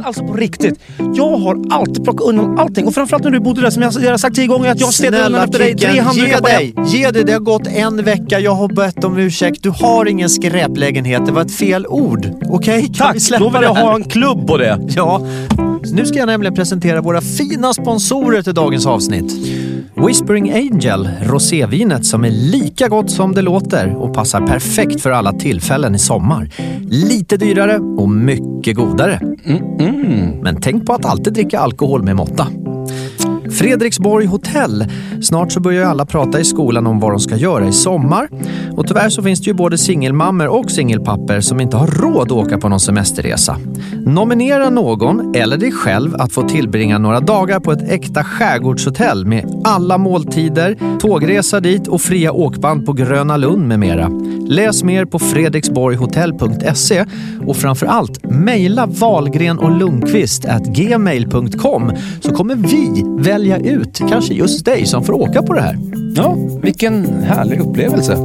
[0.00, 0.80] Men alltså på riktigt.
[1.14, 2.86] Jag har alltid plockat undan allting.
[2.86, 4.94] Och framförallt när du bodde där som jag, jag har sagt tio gånger att jag
[4.94, 5.76] städade undan efter dig.
[5.76, 6.74] Tre ge handdukar på dig!
[6.76, 6.84] en.
[6.84, 7.24] Ge dig!
[7.24, 8.40] Det har gått en vecka.
[8.40, 9.62] Jag har bett om ursäkt.
[9.62, 11.26] Du har ingen skräplägenhet.
[11.26, 12.30] Det var ett fel ord.
[12.50, 12.82] Okej?
[12.82, 13.16] Kan Tack!
[13.16, 14.78] vi släppa Då vill jag ha en klubb på det.
[14.96, 15.20] Ja.
[15.84, 19.32] Nu ska jag nämligen presentera våra fina sponsorer till dagens avsnitt.
[20.06, 25.32] Whispering Angel, rosévinet som är lika gott som det låter och passar perfekt för alla
[25.32, 26.50] tillfällen i sommar.
[26.88, 29.20] Lite dyrare och mycket godare.
[30.42, 32.46] Men tänk på att alltid dricka alkohol med måtta.
[33.50, 34.84] Fredriksborg hotell.
[35.22, 38.28] Snart så börjar ju alla prata i skolan om vad de ska göra i sommar.
[38.76, 42.32] Och tyvärr så finns det ju både singelmammor och singelpapper som inte har råd att
[42.32, 43.56] åka på någon semesterresa.
[44.06, 49.62] Nominera någon eller dig själv att få tillbringa några dagar på ett äkta skärgårdshotell med
[49.64, 54.08] alla måltider, tågresa dit och fria åkband på Gröna Lund med mera.
[54.48, 57.04] Läs mer på fredriksborghotell.se
[57.46, 64.34] och framför allt mejla valgren och Lundqvist at gmail.com så kommer vi välja ut kanske
[64.34, 65.76] just dig som får åka på det här.
[66.14, 68.18] Ja, vilken härlig upplevelse.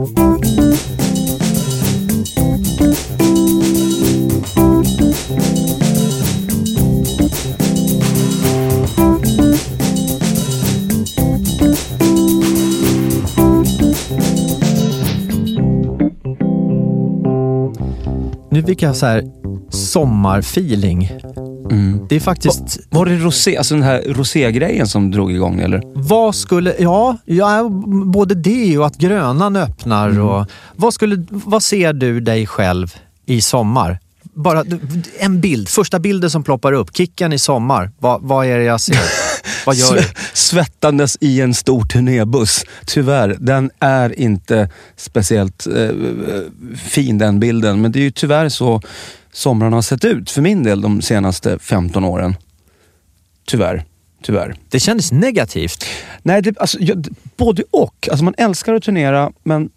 [18.50, 19.24] Nu fick jag så här
[19.70, 21.12] sommarfeeling.
[22.10, 22.80] Det är faktiskt...
[22.90, 25.82] Var det rosé, alltså den här roségrejen som drog igång eller?
[25.96, 26.76] Vad skulle...
[26.80, 27.70] Ja, ja,
[28.06, 30.20] både det och att Grönan öppnar.
[30.20, 30.46] Och,
[30.76, 32.96] vad, skulle, vad ser du dig själv
[33.26, 34.00] i sommar?
[34.34, 34.64] Bara
[35.20, 36.98] en bild, första bilden som ploppar upp.
[36.98, 37.92] Kicken i sommar.
[38.00, 38.98] Vad, vad är det jag ser?
[39.66, 40.02] vad gör du?
[40.02, 42.64] Sve- Svettandes i en stor turnébuss.
[42.86, 45.90] Tyvärr, den är inte speciellt eh,
[46.78, 47.82] fin den bilden.
[47.82, 48.82] Men det är ju tyvärr så
[49.36, 52.36] somrarna har sett ut för min del de senaste 15 åren.
[53.46, 53.84] Tyvärr.
[54.22, 54.56] Tyvärr.
[54.70, 55.86] Det kändes negativt.
[56.24, 57.08] Nej, det, alltså, jag,
[57.38, 58.08] både och.
[58.12, 59.70] Alltså, man älskar att turnera, men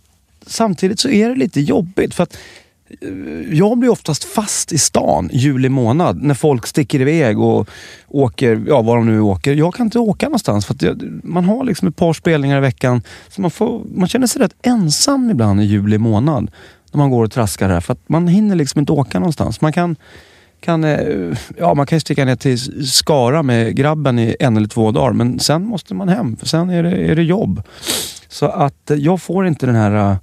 [0.46, 2.14] samtidigt så är det lite jobbigt.
[2.14, 2.36] För att
[3.00, 3.08] eh,
[3.58, 7.68] jag blir oftast fast i stan juli månad när folk sticker iväg och
[8.08, 9.54] åker, ja var de nu åker.
[9.54, 13.02] Jag kan inte åka någonstans för jag, man har liksom ett par spelningar i veckan.
[13.28, 16.50] Så man, får, man känner sig rätt ensam ibland i juli månad
[16.92, 17.80] när man går och traskar här.
[17.80, 19.60] För att man hinner liksom inte åka någonstans.
[19.60, 19.96] Man kan,
[20.60, 24.68] kan, eh, ja, man kan ju sticka ner till Skara med grabben i en eller
[24.68, 27.62] två dagar men sen måste man hem för sen är det, är det jobb.
[28.28, 30.10] Så att eh, jag får inte den här...
[30.10, 30.16] Eh,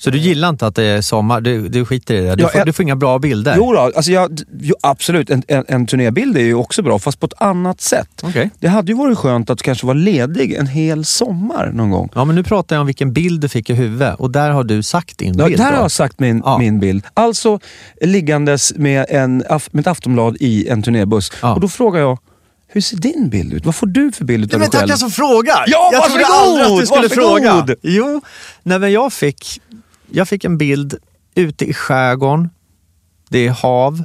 [0.00, 1.40] så du gillar inte att det är sommar?
[1.40, 2.34] Du, du skiter i det?
[2.36, 3.54] Du, Ja, får, jag- du får inga bra bilder?
[3.56, 7.20] Jo, då, alltså jag, jo absolut, en, en, en turnébild är ju också bra fast
[7.20, 8.08] på ett annat sätt.
[8.22, 8.50] Okej.
[8.60, 12.08] Det hade ju varit skönt att kanske vara ledig en hel sommar någon gång.
[12.14, 14.64] Ja, men nu pratar jag om vilken bild du fick i huvudet och där har
[14.64, 15.58] du sagt din Ja, bild.
[15.58, 15.78] där har då.
[15.78, 16.58] jag sagt min, Ja.
[16.58, 17.04] min bild.
[17.14, 17.58] Alltså
[18.00, 19.36] liggandes med, en,
[19.70, 21.32] med ett Aftonblad i en turnébuss.
[21.42, 21.54] Ja.
[21.54, 22.18] Och då frågar jag,
[22.70, 23.66] hur ser din bild ut?
[23.66, 24.80] Vad får du för bild men dig själv?
[24.88, 25.64] tacka som frågar!
[25.66, 26.60] Ja, jag trodde varsågod!
[26.60, 27.66] aldrig att du skulle Varsågod!
[27.66, 27.76] fråga.
[27.82, 28.20] Jo,
[28.62, 29.60] nej, men jag fick,
[30.10, 30.94] jag fick en bild
[31.34, 32.50] ute i skärgården.
[33.28, 34.04] Det är hav,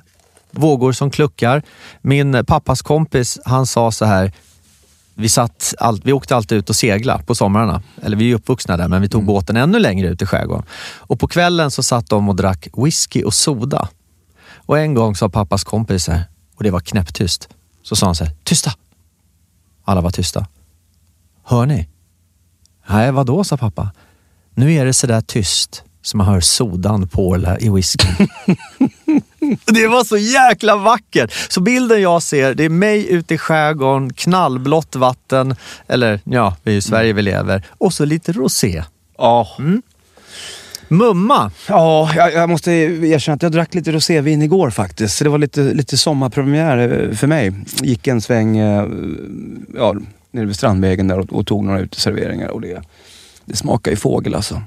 [0.52, 1.64] vågor som kluckar.
[2.02, 4.32] Min pappas kompis, han sa så här,
[5.16, 7.82] vi, satt all, vi åkte alltid ut och segla på somrarna.
[8.02, 10.66] Eller vi är uppvuxna där, men vi tog båten ännu längre ut i skärgården.
[10.98, 13.90] Och på kvällen så satt de och drack whisky och soda.
[14.56, 16.24] Och en gång sa pappas kompis här,
[16.56, 17.50] och det var knäpptyst,
[17.84, 18.72] så sa han så här, tysta!
[19.86, 20.48] Alla var tysta.
[21.44, 21.90] Hör ni?
[22.90, 23.92] Nej, vadå, sa pappa.
[24.56, 28.28] Nu är det sådär tyst som man hör sodan porla i whiskyn.
[29.66, 31.34] Det var så jäkla vackert!
[31.50, 35.56] Så bilden jag ser, det är mig ute i skärgården, knallblått vatten,
[35.88, 38.84] eller ja, det är ju Sverige vi lever, och så lite rosé.
[39.18, 39.48] Ja.
[40.88, 41.52] Mumma!
[41.68, 45.18] Ja, jag, jag måste erkänna att jag drack lite rosévin igår faktiskt.
[45.18, 47.54] Så det var lite, lite sommarpremiär eh, för mig.
[47.82, 48.88] Gick en sväng eh,
[49.76, 49.96] ja,
[50.32, 52.48] nere vid Strandvägen där och, och tog några uteserveringar.
[52.48, 52.82] Och det,
[53.46, 54.62] det smakar ju fågel alltså.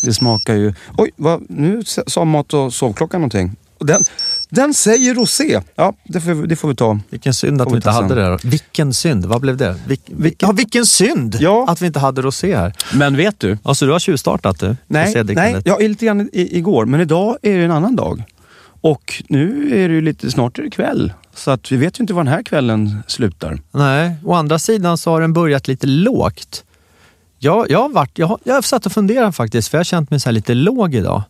[0.00, 0.74] Det smakar ju...
[0.96, 3.56] Oj, vad, nu sa Mat och sovklockan någonting.
[3.78, 4.04] Den,
[4.48, 5.60] den säger rosé.
[5.74, 6.98] Ja, det får, det får vi ta.
[7.10, 8.16] Vilken synd att vi inte hade sen.
[8.16, 8.28] det.
[8.30, 8.38] Då.
[8.44, 9.76] Vilken synd, vad blev det?
[9.86, 11.64] Vilk, vilk, ja, vilken synd Ja.
[11.68, 12.72] att vi inte hade rosé här.
[12.94, 13.58] Men vet du?
[13.62, 14.76] Alltså du har tjuvstartat du?
[14.86, 16.86] Nej, nej ja, lite grann i, igår.
[16.86, 18.22] Men idag är det en annan dag.
[18.80, 21.12] Och nu är det ju lite, snart är det kväll.
[21.34, 23.60] Så att vi vet ju inte var den här kvällen slutar.
[23.72, 26.64] Nej, å andra sidan så har den börjat lite lågt.
[27.38, 29.84] Jag, jag, har varit, jag, har, jag har satt och funderat faktiskt, för jag har
[29.84, 31.22] känt mig så här lite låg idag.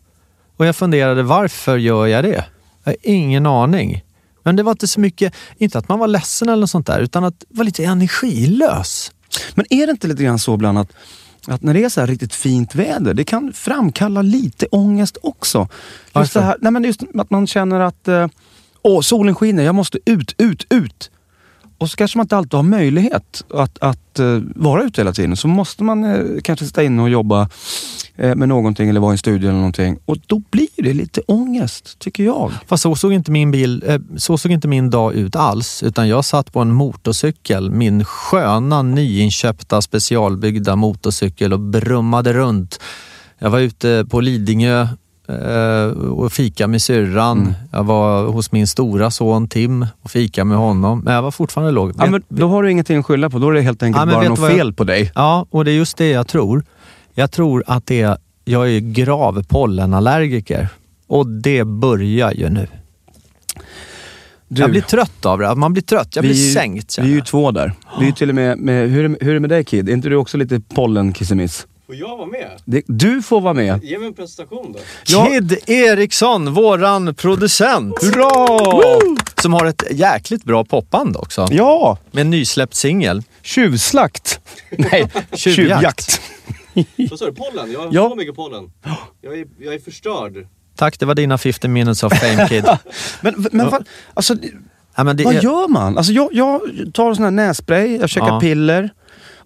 [0.57, 2.45] Och jag funderade, varför gör jag det?
[2.83, 4.03] Jag har ingen aning.
[4.43, 6.99] Men det var inte så mycket, inte att man var ledsen eller något sånt där,
[6.99, 9.11] utan att vara lite energilös.
[9.55, 10.93] Men är det inte lite grann så ibland att,
[11.47, 15.59] att när det är så här riktigt fint väder, det kan framkalla lite ångest också?
[15.59, 16.39] Just, Varför?
[16.39, 18.27] det här, nej men just att man känner att eh,
[18.81, 21.11] åh, solen skiner, jag måste ut, ut, ut.
[21.77, 25.37] Och så kanske man inte alltid har möjlighet att, att uh, vara ute hela tiden.
[25.37, 27.49] Så måste man uh, kanske sitta inne och jobba
[28.23, 29.97] uh, med någonting eller vara i en studio eller någonting.
[30.05, 32.51] Och då blir det lite ångest, tycker jag.
[32.67, 35.83] Fast så såg inte min bil, så såg inte min dag ut alls.
[35.83, 42.79] Utan jag satt på en motorcykel, min sköna nyinköpta specialbyggda motorcykel och brummade runt.
[43.39, 44.87] Jag var ute på Lidingö
[46.11, 47.53] och fika med syrran.
[47.71, 50.99] Jag var hos min stora son Tim och fika med honom.
[50.99, 51.93] Men jag var fortfarande låg.
[51.97, 53.39] Ja, men då har du ingenting att skylla på.
[53.39, 55.11] Då är det helt enkelt Ja, bara något vad jag- fel på dig.
[55.15, 56.63] Ja, och det är just det jag tror.
[57.13, 60.67] Jag tror att det är, jag är grav pollenallergiker.
[61.07, 62.67] Och det börjar ju nu.
[64.49, 65.55] Du, Jag blir trött av det.
[65.55, 66.15] Man blir trött.
[66.15, 66.97] Jag Vi blir ju- sänkt.
[66.99, 67.73] vi är ju två där.
[67.99, 69.89] Vi är till och med, med hur, hur är det med dig Kid?
[69.89, 71.67] Är inte du också lite pollenkissemiss?
[71.87, 72.51] Får jag vara med?
[72.65, 73.83] Det- Du får vara med.
[73.83, 74.79] Ge mig en presentation då.
[75.07, 75.25] Ja.
[75.25, 78.03] Kid Eriksson, våran producent.
[78.03, 78.99] Hurra!
[79.41, 81.47] Som har ett jäkligt bra popband också.
[81.51, 81.97] Ja!
[82.11, 83.23] Med en nysläppt singel.
[83.41, 84.39] Tjuvslakt.
[84.77, 85.41] Nej, Tjuvjakt.
[85.55, 86.21] tjuvjakt.
[87.09, 87.33] Vad sa du?
[87.33, 87.71] Pollen?
[87.71, 88.09] Jag har Ja.
[88.09, 88.71] så mycket pollen.
[89.21, 90.47] Jag är, jag är förstörd.
[90.75, 92.65] Tack, det var dina 50 minutes of fame Kid.
[93.21, 94.35] Men, men vad, alltså,
[94.95, 95.97] ja, men det vad är, gör man?
[95.97, 96.61] Alltså, jag, jag
[96.93, 98.39] tar sån här nässpray, jag käkar Ja.
[98.39, 98.89] piller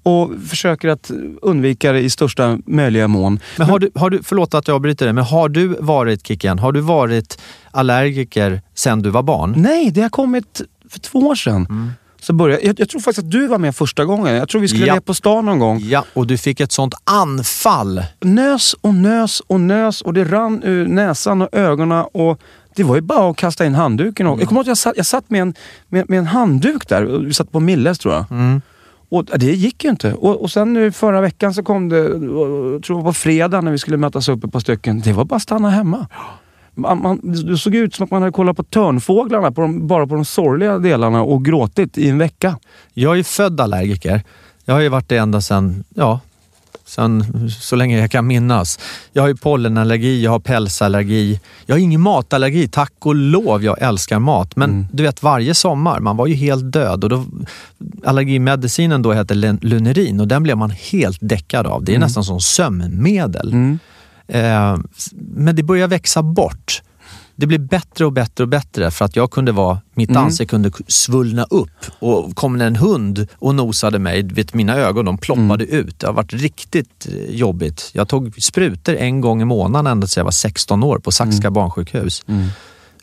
[0.04, 1.12] och försöker att
[1.42, 3.40] undvika det i största möjliga mån.
[3.58, 6.60] men har du, har du, förlåt att jag avbryter dig, men har du varit, Kicken,
[6.60, 9.54] har du varit allergiker sedan du var barn?
[9.58, 11.66] Nej, det har kommit för två år sedan.
[11.70, 11.92] Mm.
[12.22, 14.36] Så började, jag, jag tror faktiskt att du var med första gången.
[14.36, 14.94] Jag tror vi skulle Ja.
[14.94, 15.80] ner på stan någon gång.
[15.80, 18.04] Ja, och du fick ett sånt anfall.
[18.22, 22.06] Nös och nös och nös och det rann ur näsan och ögonen.
[22.14, 22.40] Och
[22.76, 24.28] det var ju bara att kasta in handduken.
[24.28, 25.54] Och, jag kommer ihåg att jag satt, jag satt med, en,
[25.90, 27.04] med, med en handduk där.
[27.04, 28.26] Vi satt på Milles tror jag.
[28.32, 28.62] Mm.
[29.12, 30.14] Och det gick ju inte.
[30.14, 33.62] Och, och sen nu förra veckan så kom det, jag tror det var på fredag
[33.62, 35.00] när vi skulle mötas upp ett par stycken.
[35.00, 36.08] Det var bara att stanna hemma.
[36.76, 40.08] Man, man, det såg ut som att man hade kollat på törnfåglarna på de, bara
[40.08, 42.58] på de sorgliga delarna och gråtit i en vecka.
[42.94, 44.24] Jag är ju född allergiker.
[44.66, 46.20] Jag har ju varit det ända sedan, ja,
[46.92, 48.80] sedan så länge jag kan minnas.
[49.14, 51.40] Jag har ju pollenallergi, jag har pälsallergi.
[51.66, 53.64] Jag har ingen matallergi, tack och lov.
[53.64, 54.56] Jag älskar mat.
[54.56, 57.04] Men du vet, varje sommar, man var ju helt död.
[57.04, 57.26] Och då,
[58.06, 61.84] allergimedicinen då hette Lunerin och den blev man helt däckad av.
[61.84, 63.54] Det är nästan som sömnmedel.
[64.28, 64.78] Eh,
[65.36, 66.82] men det börjar växa bort.
[67.42, 70.72] Det blir bättre och bättre och bättre för att jag kunde vara, mitt ansikte kunde
[70.88, 75.66] svullna upp och kom det en hund och nosade mig, vet, mina ögon de ploppade
[75.66, 76.00] ut.
[76.00, 77.92] Det har varit riktigt eh, jobbigt.
[77.94, 81.52] Jag tog sprutor en gång i månaden ända sedan jag var 16 år på Saxka
[81.52, 82.24] barnsjukhus.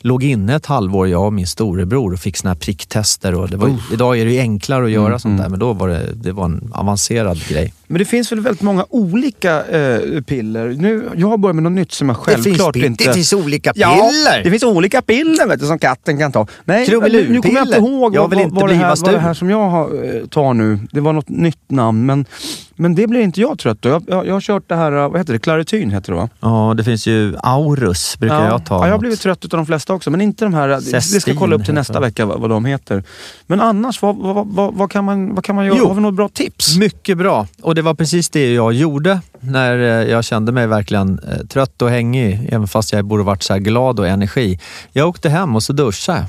[0.01, 3.35] Låg inne ett halvår jag och min storebror och fick såna här pricktester.
[3.35, 5.87] Och det var, Idag är det ju enklare att göra sånt där men då var
[5.87, 7.73] det, det var en avancerad grej.
[7.87, 10.67] Men det finns väl väldigt många olika eh, piller.
[10.69, 13.03] Nu, jag har börjat med något nytt som jag självklart pi- inte...
[13.03, 14.43] det finns olika Ja, piller!
[14.43, 16.47] det finns olika piller vet du, som katten kan ta.
[16.65, 17.33] Nej, Krumelurpiller.
[17.33, 19.13] nu kommer jag inte ihåg Jag vad, vill vad, inte vad, det bliva här, vad
[19.13, 20.79] det här som jag har, eh, tar nu.
[20.91, 22.25] Det var något nytt namn, men,
[22.75, 23.77] men det blir inte jag trött.
[23.81, 25.39] Jag, jag, jag har kört det här, vad heter det?
[25.39, 26.29] Clarityn heter det va?
[26.39, 28.75] Ja, det finns ju Aurus, brukar jag ta.
[28.75, 30.75] ja, jag har blivit trött utav de flesta också, men inte de här.
[30.75, 33.03] Vi ska Cestin kolla upp till nästa vecka vad, vad de heter.
[33.47, 35.77] Men annars, vad, vad, vad, vad, kan, man, vad kan man göra?
[35.77, 35.87] Jo.
[35.87, 36.77] Har vi något bra tips?
[36.77, 37.47] Mycket bra.
[37.61, 41.81] Och det var precis det jag gjorde när eh, jag kände mig verkligen eh, trött
[41.81, 44.59] och hängig, även fast jag borde varit så glad och energi.
[44.91, 46.25] Jag åkte hem och så duschade.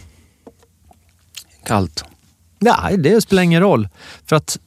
[1.67, 2.05] Kallt.
[2.59, 3.88] Nej, det spelar ingen roll.
[4.26, 4.59] För att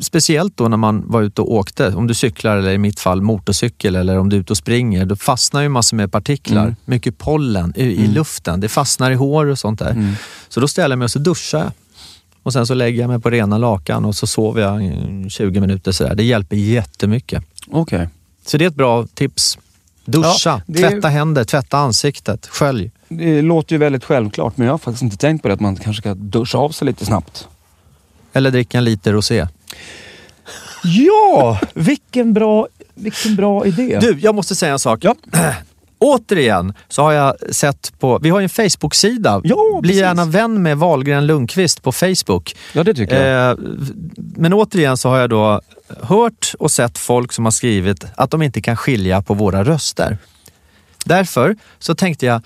[0.00, 3.22] speciellt då när man var ute och åkte, om du cyklar eller i mitt fall
[3.22, 6.76] motorcykel eller om du är ute och springer, då fastnar ju massor med partiklar, Mm.
[6.84, 8.60] mycket pollen i, i luften.
[8.60, 9.90] Det fastnar i hår och sånt där.
[9.90, 10.12] Mm.
[10.48, 11.70] Så då ställer jag mig och så duschar jag.
[12.42, 15.60] Och sen så lägger jag mig på rena lakan och så sover jag i 20
[15.60, 16.14] minuter sådär.
[16.14, 17.44] Det hjälper jättemycket.
[17.70, 18.08] Okej.
[18.46, 19.58] Så det är ett bra tips.
[20.04, 22.90] Duscha, Ja, är- tvätta händer, tvätta ansiktet, skölj.
[23.08, 25.76] Det låter ju väldigt självklart, men jag har faktiskt inte tänkt på det att man
[25.76, 27.48] kanske ska duscha av sig lite snabbt.
[28.32, 29.46] Eller dricka en liter rosé.
[30.82, 33.98] Ja, vilken bra, vilken bra idé.
[34.00, 34.98] Du, jag måste säga en sak.
[35.02, 35.14] Ja.
[35.98, 39.40] Återigen så har jag sett på, vi har ju en Facebook-sida.
[39.44, 40.00] Ja, Bli precis.
[40.00, 42.56] gärna vän med Wahlgren Lundqvist på Facebook.
[42.72, 43.50] Ja, det tycker jag.
[43.50, 43.56] Eh,
[44.16, 45.60] men återigen så har jag då
[46.00, 50.18] hört och sett folk som har skrivit att de inte kan skilja på våra röster.
[51.04, 52.42] Därför så tänkte jag,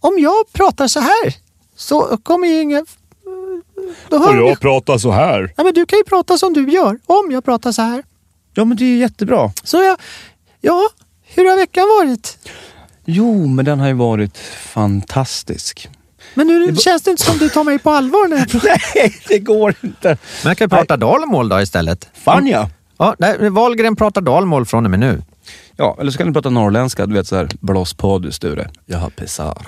[0.00, 1.34] om jag pratar så här
[1.76, 2.86] så kommer ju ingen...
[4.08, 4.56] Då hör vi.
[4.56, 5.52] pratar så här.
[5.56, 8.02] Ja, men du kan ju prata som du gör, om jag pratar så här.
[8.54, 9.52] Ja, men det är ju jättebra.
[9.64, 9.96] Så jag,
[10.60, 10.88] ja,
[11.22, 12.38] hur har veckan varit?
[13.04, 14.38] Jo, men den har ju varit
[14.72, 15.88] fantastisk.
[16.34, 18.82] Men nu känns det inte som du tar mig på allvar när jag pratar.
[18.94, 20.08] Nej, det går inte.
[20.42, 22.08] Men jag kan ju prata dalmål då istället.
[22.14, 22.70] Fan ja.
[22.98, 25.22] Ja, nej, Wahlgren pratar dalmål från och med nu.
[25.76, 27.06] Ja, eller så kan du prata norrländska.
[27.06, 28.70] Du vet så här, blås på du Sture.
[28.86, 29.66] Jag har pesar.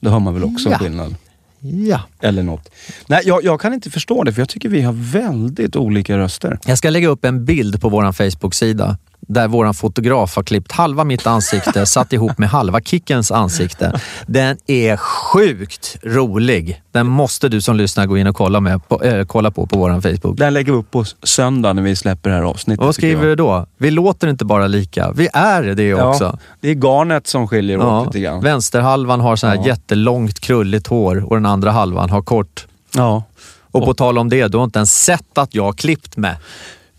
[0.00, 0.78] Det hör man väl också Ja.
[0.78, 1.14] skillnad.
[1.60, 2.00] Ja.
[2.20, 2.68] Eller något.
[3.06, 6.58] Nej, jag, jag kan inte förstå det för jag tycker vi har väldigt olika röster.
[6.66, 11.04] Jag ska lägga upp en bild på vår Facebook-sida där vår fotograf har klippt halva
[11.04, 14.00] mitt ansikte satt ihop med halva Kickens ansikte.
[14.26, 16.82] Den är sjukt rolig.
[16.92, 19.78] Den måste du som lyssnar gå in och kolla, med på, äh, kolla på på
[19.78, 20.38] vår Facebook.
[20.38, 22.80] Den lägger vi upp på söndag när vi släpper det här avsnittet.
[22.80, 23.66] Och vad skriver du då?
[23.78, 26.24] Vi låter inte bara lika, vi är det också.
[26.24, 28.40] Ja, det är garnet som skiljer åt lite grann.
[28.40, 29.66] Vänsterhalvan har så här Ja.
[29.66, 32.66] jättelångt krulligt hår och den andra halvan har kort.
[32.94, 33.22] Ja.
[33.70, 36.36] Och på tal om det, du har inte ens sett att jag har klippt mig.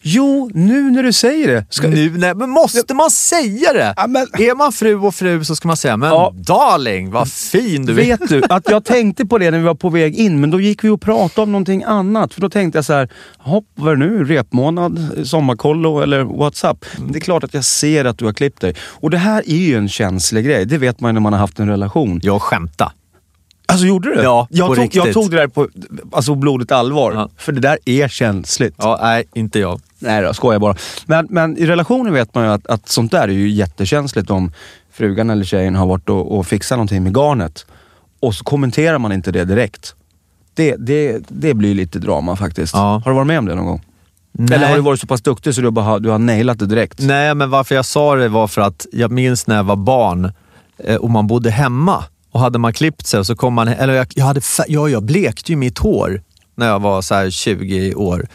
[0.02, 1.66] Jo, nu när du säger det.
[1.70, 1.88] Ska...
[1.88, 3.94] Nu, nej, men måste man säga det?
[3.98, 6.34] Ja, men- Är man fru och fru så ska man säga, men Ja.
[6.36, 7.96] darling, vad fin du är.
[7.96, 10.62] Vet du, att jag tänkte på det när vi var på väg in, men då
[10.62, 12.34] gick vi och pratade om någonting annat.
[12.34, 14.24] För då tänkte jag så här, hopp, vad är det nu?
[14.24, 16.86] Repmånad, sommarkollo eller WhatsApp?
[17.10, 18.76] Det är klart att jag ser att du har klippt dig.
[18.82, 20.66] Och det här är ju en känslig grej.
[20.66, 22.20] Det vet man ju när man har haft en relation.
[22.24, 22.92] Jag skämta.
[23.66, 24.22] Alltså gjorde du?
[24.22, 25.06] Ja, jag på tog, riktigt.
[25.06, 25.68] jag tog det där på
[26.12, 27.14] alltså, blodigt allvar.
[27.14, 27.30] Ja.
[27.38, 28.76] För det där är känsligt.
[28.78, 29.82] Ja, nej, inte jag.
[30.00, 30.76] Nej då, skojar bara.
[31.06, 34.52] Men, men i relationer vet man ju att, att sånt där är ju jättekänsligt om
[34.92, 37.66] frugan eller tjejen har varit och, och fixat någonting med garnet.
[38.20, 39.96] Och så kommenterar man inte det direkt.
[40.54, 42.74] Det, det, det blir lite drama faktiskt.
[42.74, 43.02] Ja.
[43.06, 43.82] Har du varit med om det någon gång?
[44.32, 44.58] Nej.
[44.58, 47.00] Eller har du varit så pass duktig så du bara du har nailat det direkt?
[47.00, 50.32] Nej, men varför jag sa det var för att jag minns när jag var barn
[50.78, 53.94] eh, och man bodde hemma och hade man klippt sig och så kom man, eller
[53.94, 56.22] jag, jag, hade, ja, jag blekte ju mitt hår
[56.56, 58.28] när jag var så här 20 år.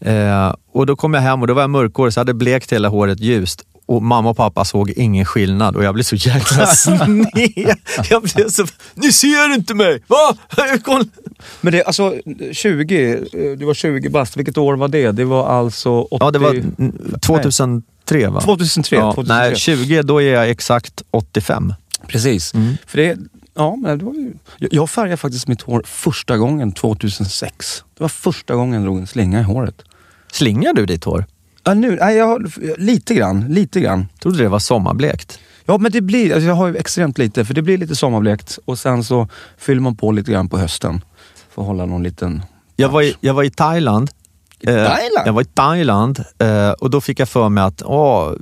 [0.00, 2.72] Eh, och då kom jag hem och då var jag mörkhårig så jag hade blekt
[2.72, 6.66] hela håret ljust och mamma och pappa såg ingen skillnad och jag blev så jäkla
[6.74, 7.76] sned.
[8.10, 10.02] Jag blev så, ni ser inte mig!
[10.06, 10.36] Va?
[11.60, 12.14] Men det, alltså
[12.52, 13.20] 20, eh,
[13.58, 14.36] du var 20 bast.
[14.36, 15.12] Vilket år var det?
[15.12, 16.16] Det var alltså 80...
[16.20, 18.40] Ja, det var mm, 2003 va?
[18.40, 18.96] 2003.
[18.96, 19.34] Ja, 2003.
[19.34, 21.74] Nej, 20 då är jag exakt 85.
[22.06, 22.54] Precis.
[22.54, 22.76] Mm.
[22.86, 23.18] För det,
[23.54, 27.84] ja, men det var ju, jag, jag färgade faktiskt mitt hår första gången 2006.
[27.96, 29.82] Det var första gången jag drog en slinga i håret.
[30.32, 31.24] Slingar du ditt hår?
[31.64, 34.06] Ja, nu, nej, jag, lite grann, lite grann.
[34.22, 35.38] Trodde det var sommarblekt.
[35.66, 38.58] Ja, men det blir, alltså jag har ju extremt lite, för det blir lite sommarblekt
[38.64, 41.04] och sen så fyller man på lite grann på hösten.
[41.54, 42.42] För att hålla någon liten...
[42.76, 44.10] Jag var i, jag var i Thailand.
[44.60, 45.26] I Eh, Thailand?
[45.26, 48.32] Jag var i Thailand eh, och då fick jag för mig att åh,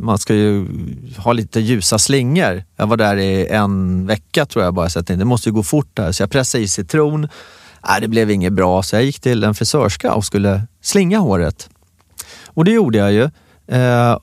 [0.00, 0.66] man ska ju
[1.18, 2.64] ha lite ljusa slingor.
[2.76, 4.88] Jag var där i en vecka tror jag bara.
[4.88, 6.12] Så jag tänkte, det måste ju gå fort där.
[6.12, 7.28] Så jag pressade i citron.
[7.88, 11.70] Nej, det blev inget bra, så jag gick till en frisörska och skulle slinga håret.
[12.46, 13.22] Och det gjorde jag ju.
[13.76, 14.18] Eh,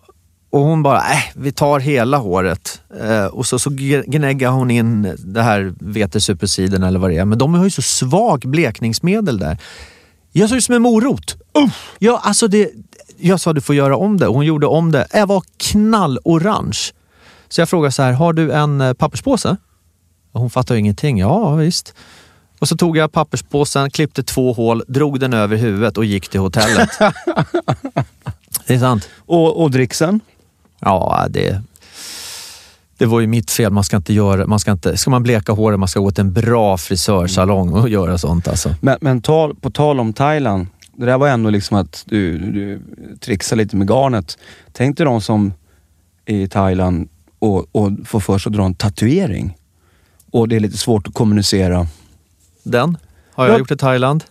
[0.50, 2.82] och hon bara, äh, vi tar hela håret.
[3.02, 3.70] Eh, och så, så
[4.06, 7.26] gnäggar hon in det här vetesuperciden eller vad det är.
[7.26, 9.58] Men de har ju så svag blekningsmedel där.
[10.32, 11.38] Jag såg ut som en morot.
[12.00, 12.72] Ja, alltså det,
[13.20, 15.08] jag sa du får göra om det och hon gjorde om det.
[15.14, 16.94] Jag var knallorange.
[17.50, 19.58] Så jag frågade så här, har du en eh, papperspåse?
[20.32, 21.18] Och hon fattade ingenting.
[21.18, 21.94] Ja, visst.
[22.60, 26.40] Och så tog jag papperspåsen, klippte två hål, drog den över huvudet och gick till
[26.40, 26.90] hotellet.
[28.68, 29.10] det är sant.
[29.18, 30.20] Och, och dricksen?
[30.80, 31.62] Ja, det,
[32.98, 33.72] det var ju mitt fel.
[33.72, 36.22] Man ska inte göra, man ska inte, ska man bleka håret, man ska gå till
[36.22, 38.76] en bra frisörsalong och göra sånt alltså.
[38.82, 40.68] Men, men tal, på tal om Thailand.
[40.98, 42.82] Det där var ändå liksom att du, du
[43.20, 44.38] trixar lite med garnet.
[44.72, 45.54] Tänk dig de som
[46.26, 49.58] är i Thailand och, och får för sig att dra en tatuering.
[50.32, 51.88] Och det är lite svårt att kommunicera.
[52.64, 52.98] Den
[53.34, 53.60] har jag Ja.
[53.60, 54.24] gjort i Thailand.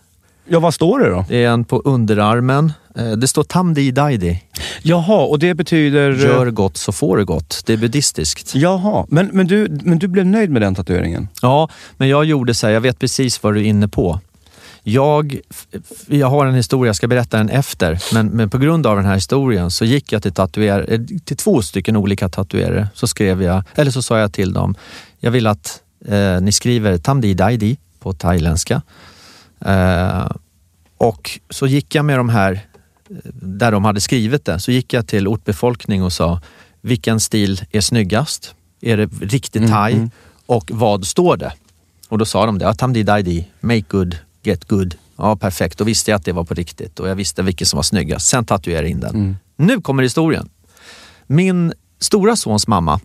[0.49, 1.25] Ja, vad står det då?
[1.29, 2.73] Det är en på underarmen.
[2.97, 4.43] Eh, Det står Tamdi Daidi.
[4.83, 6.13] Jaha, och det betyder...
[6.13, 7.63] Gör gott så får du gott.
[7.67, 8.55] Det är buddhistiskt.
[8.55, 11.29] Jaha, men, men, du, men du blev nöjd med den tatueringen?
[11.43, 14.21] Ja, men jag gjorde så här, jag vet precis vad du är inne på.
[14.89, 15.41] Jag,
[16.07, 19.05] jag har en historia, jag ska berätta den efter, men, men på grund av den
[19.05, 22.89] här historien så gick jag till, tatuer, eh, till två stycken olika tatuerare.
[22.95, 24.75] Så skrev jag, eller så sa jag till dem,
[25.19, 28.83] jag vill att eh, ni skriver Tamdi Daidi på thailändska.
[29.61, 30.31] Eh,
[30.97, 32.53] och så gick jag med de här,
[33.11, 36.41] eh, där de hade skrivit det, så gick jag till ortbefolkning och sa,
[36.81, 38.55] vilken stil är snyggast?
[38.81, 40.09] Är det riktigt thai?
[40.47, 41.53] Och vad står det?
[42.09, 44.17] Och då sa de det, Tamdi Daidi, make good,
[44.47, 44.95] get good.
[45.17, 45.79] Ja, perfekt.
[45.79, 48.27] Då visste jag att det var på riktigt och jag visste vilken som var snyggast.
[48.27, 49.37] Sen tatuerade jag in den.
[49.57, 50.49] Nu kommer historien.
[51.27, 53.01] Min stora sons mamma,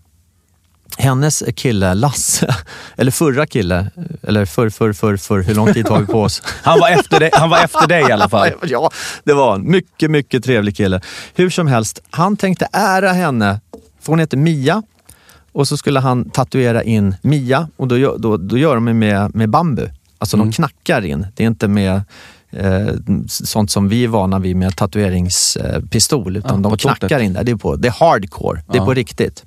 [0.98, 2.56] hennes kille Lasse,
[2.96, 3.92] eller förra kille,
[4.24, 6.42] eller för, för, för, för, hur lång tid tar vi på oss?
[6.64, 8.50] Han var efter dig, han var efter dig i alla fall.
[8.68, 8.92] Ja,
[9.24, 11.02] det var en mycket, mycket trevlig kille.
[11.36, 13.60] Hur som helst, han tänkte ära henne,
[14.02, 14.84] för hon heter Mia.
[15.54, 19.36] Och så skulle han tatuera in Mia och då, då, då gör de det med,
[19.36, 19.88] med bambu.
[20.22, 21.28] Alltså de knackar in.
[21.36, 22.02] Det är inte med
[22.50, 22.88] eh,
[23.28, 27.22] sånt som vi är vana vid med tatueringspistol, utan Ja, de på knackar kortet.
[27.22, 27.44] in där.
[27.44, 28.86] Det är, på, det är hardcore, det är Ja.
[28.86, 29.44] på riktigt.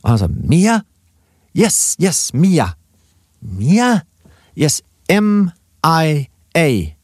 [0.00, 0.84] Och han sa, Mia?
[1.52, 2.74] Yes, yes, Mia.
[3.38, 4.00] Mia?
[4.54, 6.94] Yes, M-I-A.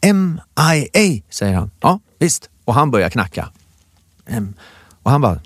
[0.00, 1.70] M-I-A, säger han.
[1.80, 2.50] Ja, visst.
[2.64, 3.48] Och han börjar knacka.
[5.02, 5.40] Och han bara,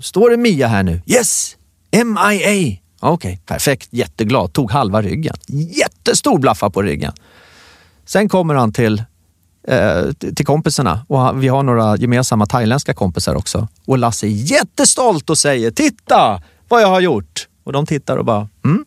[0.00, 1.02] står det Mia här nu?
[1.06, 1.56] Yes!
[1.90, 2.78] M-I-A.
[3.06, 3.88] Okej, perfekt.
[3.90, 4.52] Jätteglad.
[4.52, 5.36] Tog halva ryggen.
[5.48, 7.12] Jättestor blaffa på ryggen.
[8.04, 9.02] Sen kommer han till,
[9.68, 13.68] eh, till kompisarna och han, vi har några gemensamma thailändska kompisar också.
[13.86, 17.48] Och Lasse är jättestolt och säger, titta vad jag har gjort.
[17.64, 18.84] Och de tittar och bara, mm?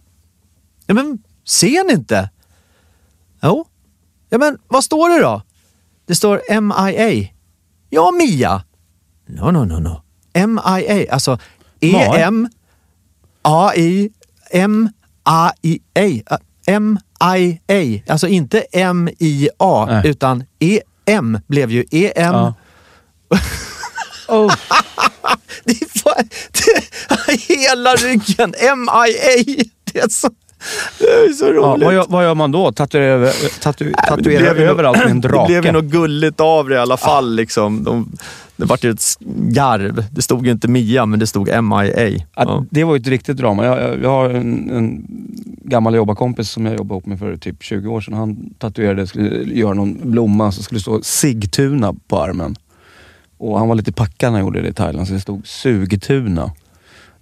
[0.85, 2.29] Ja, men ser ni inte?
[3.41, 3.65] Jo.
[4.29, 5.41] Ja, men vad står det då?
[6.05, 7.27] Det står M-I-A.
[7.89, 8.63] Ja, Mia.
[9.27, 10.01] No, no, no, no.
[10.33, 11.39] M-I-A, alltså
[11.79, 12.49] E-M
[13.47, 14.09] A-I
[14.51, 16.01] M-A-I-A.
[16.31, 16.37] Äh,
[16.67, 18.01] M-I-A.
[18.11, 20.07] Alltså inte M-I-A, Nej.
[20.09, 22.33] utan E-M blev ju E-M.
[22.33, 22.53] Ja.
[24.29, 24.55] Oh.
[25.63, 26.15] Det var,
[26.51, 26.83] det,
[27.53, 29.63] hela ryggen, M-I-A.
[29.93, 30.29] Det är så,
[30.99, 31.85] det är så Ja, roligt.
[31.85, 32.71] vad, gör, vad gör man då?
[32.71, 35.47] Tatuera, över, tatu, det tatuera överallt med en Det drake?
[35.47, 37.35] blev ju något gulligt av det i alla fall.
[37.35, 37.83] Liksom.
[37.83, 38.11] De,
[38.57, 40.05] det vart ju ett garv.
[40.11, 42.19] Det stod ju inte Mia, men det stod MIA.
[42.35, 42.65] Ja.
[42.69, 43.65] Det var ju ett riktigt drama.
[43.65, 45.05] Jag, jag, har en, en
[45.63, 48.13] gammal jobbarkompis som jag jobbade ihop med för typ 20 år sedan.
[48.13, 52.55] Han tatuerade, skulle göra någon blomma så skulle det stå Sigtuna på armen.
[53.37, 56.51] Och han var lite packad när han gjorde det i Thailand så det stod Sugtuna.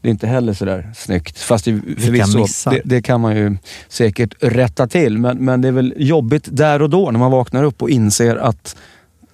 [0.02, 1.40] Det är inte heller sådär snyggt.
[1.40, 3.58] Fast det, förvisso, det, det kan man ju
[3.90, 5.18] säkert rätta till.
[5.18, 8.36] Men, men det är väl jobbigt där och då när man vaknar upp och inser
[8.36, 8.76] att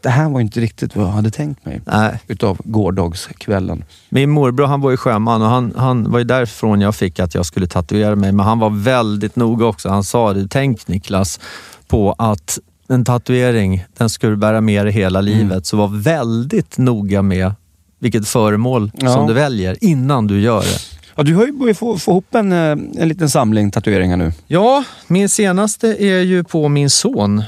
[0.04, 2.20] det här var inte riktigt vad jag hade tänkt mig Nej.
[2.28, 3.84] utav gårdagskvällen.
[4.10, 7.36] Min morbror han var ju sjöman och han, han var ju därifrån jag fick att
[7.36, 8.32] jag skulle tatuera mig.
[8.32, 9.90] Men han var väldigt noga också.
[9.90, 11.40] Han sa det, tänk Niklas
[11.88, 12.60] på att
[12.90, 15.32] en tatuering, den ska du bära med dig hela Mm.
[15.32, 15.66] livet.
[15.66, 17.52] Så var väldigt noga med
[18.00, 19.14] vilket föremål Ja.
[19.14, 20.80] som du väljer innan du gör det.
[21.16, 22.58] Ja, du har ju börjat få, få ihop en, eh,
[23.02, 24.32] en liten samling tatueringar nu.
[24.48, 27.44] Ja, min senaste är ju på min son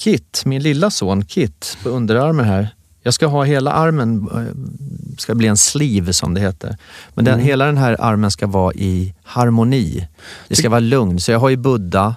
[0.00, 2.68] Kit, min lilla son Kit på underarmen här.
[3.02, 6.76] Jag ska ha hela armen, eh, ska bli en sleeve som det heter.
[7.14, 10.08] Men den, hela den här armen ska vara i harmoni.
[10.48, 11.20] Det ska vara lugn.
[11.20, 12.14] Så jag har ju Buddha,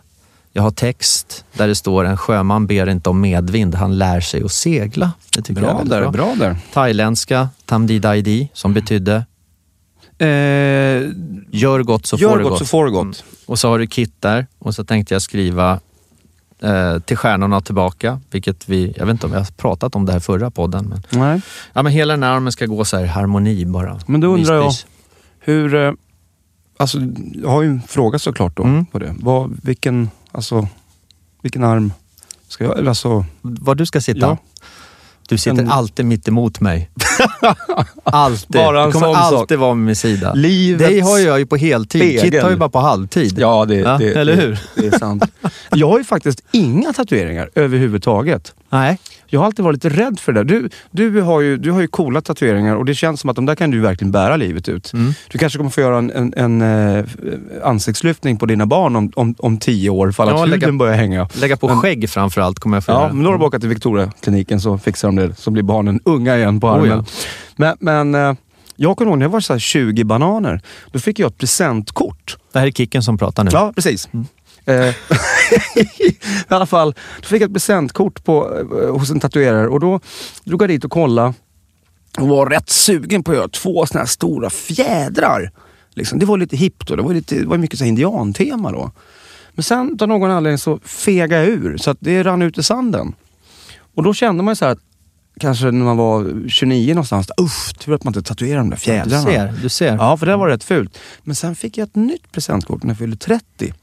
[0.53, 4.43] jag har text där det står en sjöman ber inte om medvind, han lär sig
[4.43, 5.11] att segla.
[5.35, 6.11] Det tycker jag är Bra där, bra.
[6.11, 6.57] bra där.
[6.73, 9.25] Thailändska, Tamdi Daidi, som betydde
[10.17, 10.27] Eh,
[11.51, 12.59] gör gott så gör får det gott gott.
[12.59, 13.03] så får gott.
[13.03, 13.15] Mm.
[13.45, 15.79] Och så har du Kit där och så tänkte jag skriva
[16.63, 20.11] eh, till stjärnorna tillbaka, vilket vi, jag vet inte om jag har pratat om det
[20.11, 20.85] här förra podden.
[20.85, 21.41] Men, Nej.
[21.73, 23.99] ja, men hela den här armen ska gå så här harmoni bara.
[24.07, 24.73] Men då undrar jag-.
[25.39, 25.75] Hur...
[25.75, 25.93] Eh,
[26.77, 26.97] alltså,
[27.33, 28.85] jag har ju en fråga såklart då Mm.
[28.85, 29.15] på det.
[29.19, 30.67] Vad, vilken, alltså,
[31.41, 31.93] vilken arm
[32.47, 32.77] ska jag...
[32.79, 34.19] eller Alltså, Var du ska sitta?
[34.19, 34.37] Ja.
[35.27, 36.89] Du sitter En- alltid mitt emot mig.
[38.03, 38.51] alltid.
[38.51, 39.33] Bara en du kommer sån sak.
[39.33, 40.33] alltid vara med min sida.
[40.33, 42.01] Livets Dig har jag ju på heltid.
[42.01, 42.21] spegel.
[42.31, 43.39] Kit har ju bara på halvtid.
[43.39, 44.59] Ja, det, Ja, det, eller det, hur?
[44.75, 45.23] Det är sant.
[45.71, 48.53] jag har ju faktiskt inga tatueringar överhuvudtaget.
[48.69, 48.97] Nej.
[49.33, 50.43] Jag har alltid varit lite rädd för det.
[50.43, 53.45] Du, du, har ju, du har ju coola tatueringar och det känns som att de
[53.45, 54.93] där kan du verkligen bära livet ut.
[54.93, 55.13] Mm.
[55.31, 56.61] Du kanske kommer få göra en, en, en
[56.97, 57.05] eh,
[57.63, 60.93] ansiktslyftning på dina barn om, om, om tio år för Ja, att lägga- huden börjar
[60.95, 61.29] hänga.
[61.33, 63.69] Lägga på Men- skägg framförallt kommer jag få Ja, men då har du åka till
[63.69, 65.35] Victoria-kliniken så fixar de det.
[65.35, 66.87] Så blir barnen unga igen på Oh, armen.
[66.89, 67.05] ja.
[67.55, 68.35] Men, men eh,
[68.75, 70.61] jag kommer ihåg när jag var så här 20 bananer.
[70.91, 72.37] Då fick jag ett presentkort.
[72.53, 73.49] Det här är Kicken som pratar nu.
[73.53, 74.09] Ja, precis.
[74.65, 74.95] Eh,
[75.75, 76.15] I
[76.47, 79.99] alla fall, då fick jag ett presentkort på, eh, hos en tatuerare och då
[80.43, 81.33] drog jag dit och kollade
[82.19, 85.51] och var rätt sugen på att göra två såna här stora fjädrar.
[85.93, 86.19] Liksom.
[86.19, 88.91] Det var lite hippt då, det var, lite, det var mycket så indiantema då.
[89.53, 92.63] Men sen av någon anledning så fegade jag ur så att det rann ut i
[92.63, 93.15] sanden.
[93.95, 94.79] Och då kände man så att
[95.39, 98.81] kanske när man var 29 någonstans, usch, tur att man inte tatuerade de där Du
[98.81, 99.23] fjädrarna.
[99.23, 99.95] ser, du ser.
[99.95, 100.97] Ja, för det var rätt fult.
[101.23, 103.73] Men sen fick jag ett nytt presentkort när jag fyllde 30.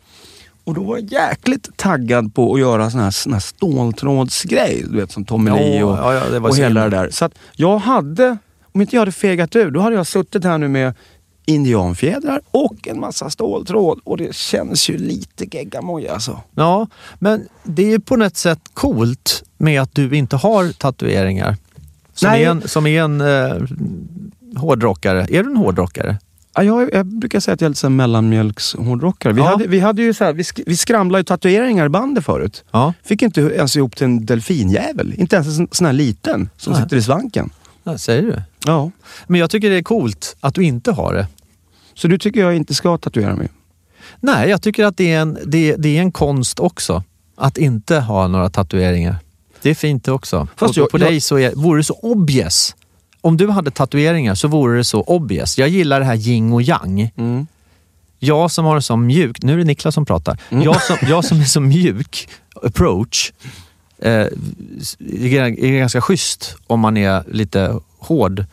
[0.65, 4.85] Och då var jag jäkligt taggad på att göra sån här, sån här ståltrådsgrej.
[4.91, 7.11] Du vet som Tommy Lee och, ja, ja, och hela det där.
[7.11, 8.39] Så att jag hade,
[8.73, 10.95] om inte jag hade fegat ur, då hade jag suttit här nu med
[11.45, 14.01] indianfjädrar och en massa ståltråd.
[14.05, 16.41] Och det känns ju lite geggamoja alltså.
[16.55, 16.87] Ja,
[17.19, 21.57] men det är ju på något sätt coolt med att du inte har tatueringar.
[22.15, 22.45] Som Nej.
[22.45, 23.63] är en, som är en eh,
[24.57, 25.21] hårdrockare.
[25.21, 26.19] Är du en hårdrockare?
[26.55, 29.33] Ja, jag, jag brukar säga att jag är lite mellanmjölkshårdrockare.
[29.33, 29.47] Vi, Ja.
[29.49, 32.65] hade, vi, hade ju så här, vi, sk- vi skramlade ju tatueringar i bandet förut.
[32.71, 32.95] Ja.
[33.05, 35.15] Fick inte ens ihop till en delfinjävel.
[35.17, 36.83] Inte ens en sån- här liten som Nej.
[36.83, 37.51] sitter i svanken.
[37.85, 38.43] ja säger du?
[38.67, 38.91] Ja.
[39.27, 41.27] Men jag tycker det är coolt att du inte har det.
[41.95, 43.49] Så du tycker jag inte ska tatuera mig?
[44.21, 47.03] Nej, jag tycker att det är en, det, det är en konst också.
[47.37, 49.17] Att inte ha några tatueringar.
[49.63, 50.49] Det är fint också.
[50.57, 52.77] Fast jag- på jag- dig så är, vore det så obvious.
[53.21, 55.59] Om du hade tatueringar så vore det så obvious.
[55.59, 57.11] Jag gillar det här yin och yang.
[57.17, 57.47] Mm.
[58.19, 60.39] Jag som har en sån mjuk, nu är det Niklas som pratar.
[60.49, 62.29] Jag, som, jag som är så mjuk
[62.63, 63.33] approach,
[63.99, 64.27] eh,
[64.99, 68.45] är, ganska schysst om man är lite hård.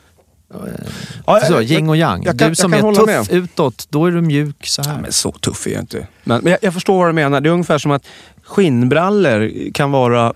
[1.26, 2.24] Ja, Så, jag- yin och yang.
[2.24, 3.44] jag kan- du som jag är tuff med.
[3.44, 4.94] utåt, då är du mjuk så här.
[4.94, 6.08] Ja, men så tuff är jag inte.
[6.24, 7.42] Men, men jag, jag förstår vad du menar.
[7.42, 8.06] Det är ungefär som att
[8.44, 10.34] skinnbrallor kan vara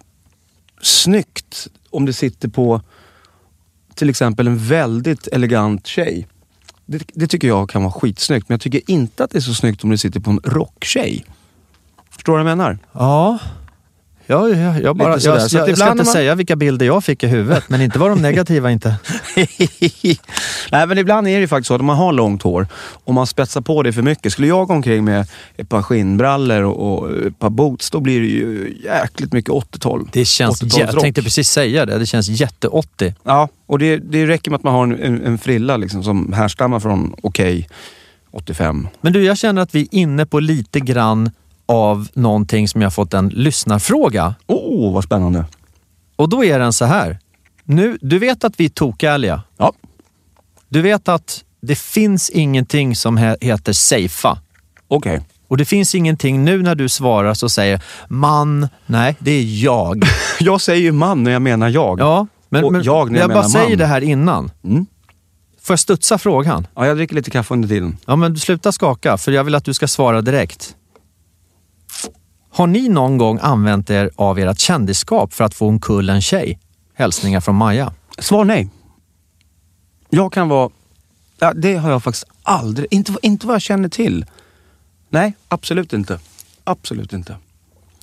[0.81, 2.81] snyggt om det sitter på
[4.01, 6.27] till exempel en väldigt elegant tjej.
[6.85, 9.53] Det, det tycker jag kan vara skitsnyggt, men jag tycker inte att det är så
[9.53, 11.25] snyggt om det sitter på en rocktjej.
[12.09, 12.79] Förstår du vad jag menar?
[12.91, 13.39] Ja.
[14.31, 17.23] Ja, ja, jag, bara, jag, jag, jag ska inte man- säga vilka bilder jag fick
[17.23, 18.95] i huvudet, men inte var de negativa inte.
[20.71, 22.67] Nej men ibland är det ju faktiskt så att om man har långt hår
[23.03, 24.33] och man spetsar på det för mycket.
[24.33, 28.19] Skulle jag gå omkring med ett par skinnbrallor och, och ett par boots, då blir
[28.21, 30.07] det ju jäkligt mycket 80-tal.
[30.11, 30.79] Det känns, 80-talsrock.
[30.79, 33.13] jag tänkte precis säga det, det känns jätte-80.
[33.23, 36.33] Ja, och det, det räcker med att man har en, en, en frilla liksom, som
[36.33, 37.69] härstammar från Okej
[38.31, 38.87] 85.
[39.01, 41.31] Men du, jag känner att vi är inne på lite grann
[41.65, 44.35] av någonting som jag fått en lyssnarfråga.
[44.47, 44.57] Åh,
[44.89, 45.45] oh, vad spännande.
[46.15, 47.19] Och då är den så här.
[47.63, 49.41] Nu, du vet att vi är tokärliga.
[49.57, 49.73] Ja.
[50.69, 54.37] Du vet att det finns ingenting som he- heter safea.
[54.87, 55.21] Okej.
[55.47, 60.03] Och det finns ingenting nu när du svarar så säger man, nej det är jag.
[60.39, 61.99] Jag säger ju man när jag menar jag.
[61.99, 63.77] Ja, men, Och men jag när jag jag bara menar säger man.
[63.77, 64.51] det här innan.
[64.63, 64.85] Mm.
[65.61, 66.67] Får jag studsa frågan?
[66.75, 67.97] ja, jag dricker lite kaffe under tiden.
[68.05, 70.75] Ja, men sluta skaka, för jag vill att du ska svara direkt.
[72.53, 76.59] Har ni någon gång använt er av ert kändisskap för att få omkull en tjej?
[76.93, 77.93] Hälsningar från Maja.
[78.19, 78.69] Svar nej.
[80.09, 80.69] Jag kan vara...
[81.39, 82.87] Ja, det har jag faktiskt aldrig...
[82.91, 84.25] Inte, inte vad jag känner till.
[85.09, 86.19] Nej, absolut inte.
[86.63, 87.35] Absolut inte.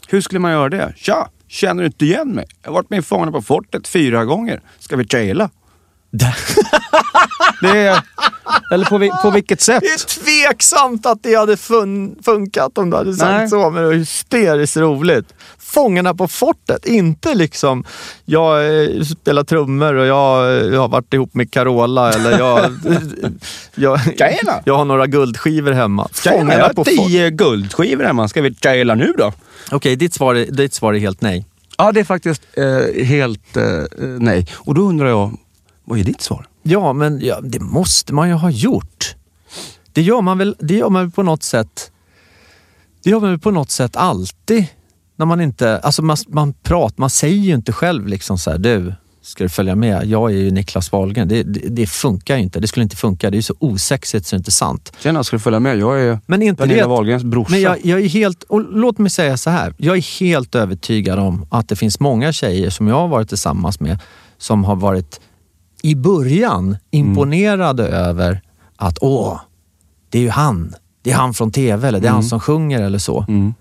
[0.09, 0.93] Hur skulle man göra det?
[0.97, 2.47] Tja, känner du inte igen mig?
[2.63, 4.61] Jag har varit med i Fångarna på fortet fyra gånger.
[4.79, 5.51] Ska vi traila?
[7.63, 8.01] Det är...
[8.73, 9.81] Eller på, vi- på vilket sätt?
[9.83, 13.49] Det är tveksamt att det hade fun funkat om du hade sagt Nej.
[13.49, 15.35] så, men det var hysteriskt roligt.
[15.59, 17.85] Fångarna på fortet, inte liksom
[18.25, 22.61] jag eh, spelar trummor och jag, eh, jag har varit ihop med Carola eller jag,
[23.75, 24.63] jag, Tjejerna?
[24.65, 26.09] jag har några guldskivor hemma.
[26.15, 27.07] Tjejerna, jag Fångarna har på fortet.
[27.07, 28.29] tio guldskivor hemma.
[28.29, 29.33] Ska vi traila nu då?
[29.71, 31.47] Okej, ditt, svar är, ditt svar är helt nej.
[31.79, 33.63] Ja, det är faktiskt eh, helt eh,
[34.19, 34.47] nej.
[34.55, 35.39] Och då undrar jag,
[35.85, 36.47] vad är ditt svar?
[36.69, 39.15] Ja, men ja, det måste man ju ha gjort.
[39.93, 41.91] Det gör man väl, det gör man väl på något sätt.
[43.05, 44.67] Det gör man väl på något sätt alltid.
[45.17, 48.59] När man inte, alltså man, man pratar, man säger ju inte själv liksom så här,
[48.59, 50.07] du, ska du följa med?
[50.07, 51.29] Jag är ju Niklas Wahlgren.
[51.29, 52.61] Det, det, det funkar ju inte.
[52.61, 53.31] Det skulle inte funka.
[53.31, 54.93] Det är ju så osexigt så det är inte sant.
[54.99, 55.79] Tjena, ska du följa med?
[55.79, 57.51] Jag är Men inte Pernilla det, Wahlgrens brorsa.
[57.51, 59.75] men jag, jag är helt, och låt mig säga så här.
[59.77, 63.81] Jag är helt övertygad om att det finns många tjejer som jag har varit tillsammans
[63.81, 63.99] med
[64.39, 65.21] som har varit
[65.83, 68.41] i början imponerade över
[68.77, 69.41] att åh,
[70.11, 70.75] det är ju han.
[71.03, 73.25] Det är han från TV eller det är han som sjunger eller så.
[73.29, 73.55] Mm.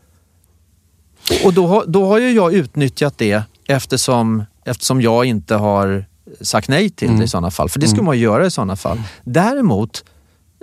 [1.46, 6.06] Och då, har- då har ju jag utnyttjat det eftersom, eftersom jag inte har
[6.42, 7.20] sagt nej till Mm.
[7.20, 7.70] det i sådana fall.
[7.70, 9.02] För det skulle man ju göra i sådana fall.
[9.24, 10.04] Däremot,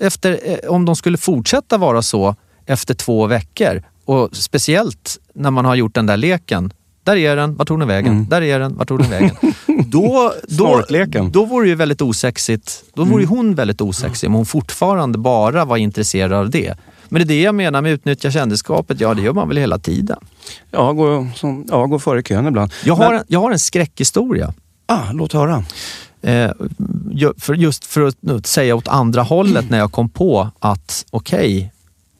[0.01, 2.37] efter, eh, om de skulle fortsätta vara så
[2.67, 6.73] efter två veckor och speciellt när man har gjort den där leken
[7.05, 8.13] Där är den, vart tog den vägen?
[8.13, 8.29] Mm.
[8.29, 9.37] Där är den, vart tog den vägen?
[9.87, 10.83] då, då,
[11.33, 12.85] då vore ju väldigt osexigt.
[12.95, 16.75] Då vore ju hon väldigt osexig om hon fortfarande bara var intresserad av det.
[17.09, 19.01] Men det är det jag menar med utnyttja kändisskapet.
[19.01, 20.19] Ja, det gör man väl hela tiden.
[20.71, 22.73] Ja, gå, som, ja, gå före kön ibland.
[22.85, 24.55] Jag har, Men- en, jag har en skräckhistoria.
[24.87, 25.65] Ah, låt höra.
[26.23, 26.51] Eh,
[27.39, 28.03] för just för
[28.37, 31.73] att säga åt andra hållet när jag kom på att okej,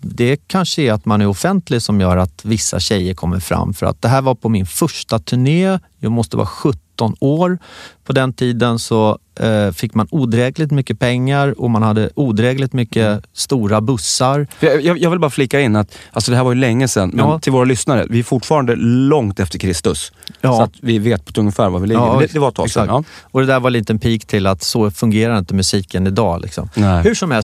[0.07, 3.75] det kanske är att man är offentlig som gör att vissa tjejer kommer fram.
[3.75, 5.79] För att det här var på min första turné.
[5.99, 7.59] Jag måste vara 17 år.
[8.05, 13.25] På den tiden så eh, fick man odrägligt mycket pengar och man hade odrägligt mycket
[13.33, 14.47] stora bussar.
[14.61, 17.29] Jag, jag, vill bara flika in att alltså det här var ju länge sedan, men
[17.29, 17.39] Ja.
[17.39, 20.13] till våra lyssnare, vi är fortfarande långt efter Kristus.
[20.41, 20.57] Ja.
[20.57, 22.01] Så att vi vet på ett ungefär var vi ligger.
[22.01, 23.05] Ja, det, det var ett tag sedan.
[23.23, 26.41] Och det där var en liten pik till att så fungerar inte musiken idag.
[26.41, 26.69] Liksom.
[27.05, 27.44] Hur som helst,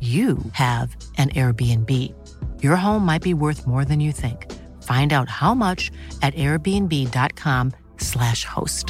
[0.00, 1.90] you have an Airbnb.
[2.62, 4.46] Your home might be worth more than you think.
[4.82, 5.90] Find out how much
[6.22, 8.86] at airbnb.com/slash host.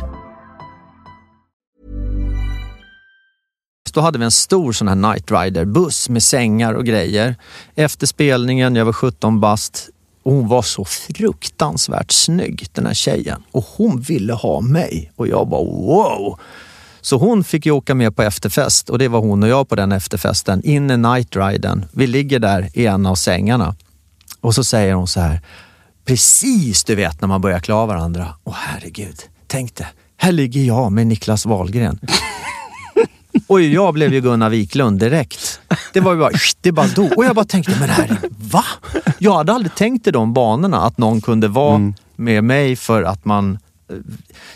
[3.92, 7.36] Då hade vi en stor sån här Night Rider-buss med sängar och grejer.
[7.74, 9.88] Efter spelningen, jag var 17 bast
[10.22, 13.42] och hon var så fruktansvärt snygg den här tjejen.
[13.52, 16.38] Och hon ville ha mig och jag bara wow.
[17.00, 19.76] Så hon fick ju åka med på efterfest och det var hon och jag på
[19.76, 20.62] den efterfesten.
[20.64, 21.84] In i Night Riden.
[21.92, 23.74] Vi ligger där i en av sängarna
[24.40, 25.40] och så säger hon så här.
[26.04, 28.34] Precis du vet när man börjar klä av varandra.
[28.44, 29.86] Åh herregud, tänk det.
[30.16, 31.98] Här ligger jag med Niklas Wahlgren.
[33.46, 35.60] Och jag blev ju Gunnar Wiklund direkt.
[35.92, 37.12] Det var ju bara, det bara dog.
[37.18, 38.18] Och jag bara tänkte, men det här, är-
[38.52, 38.64] va?
[39.18, 43.24] Jag hade aldrig tänkt i de banorna att någon kunde vara med mig för att
[43.24, 43.58] man...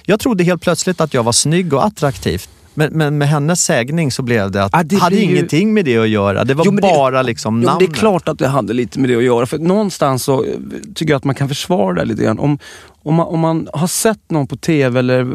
[0.07, 2.43] Jag trodde helt plötsligt att jag var snygg och attraktiv.
[2.77, 5.85] Men, men med hennes sägning så blev det att Ja, det hade ju- ingenting med
[5.85, 6.45] det att göra.
[6.45, 7.89] Det var Jo, det- bara liksom Jo, namnet.
[7.89, 9.47] det är klart att det hade lite med det att göra.
[9.47, 10.51] För någonstans så eh,
[10.95, 12.39] tycker jag att man kan försvara det lite grann.
[12.39, 12.59] Om,
[13.03, 15.27] om, man, om man har sett någon på TV eller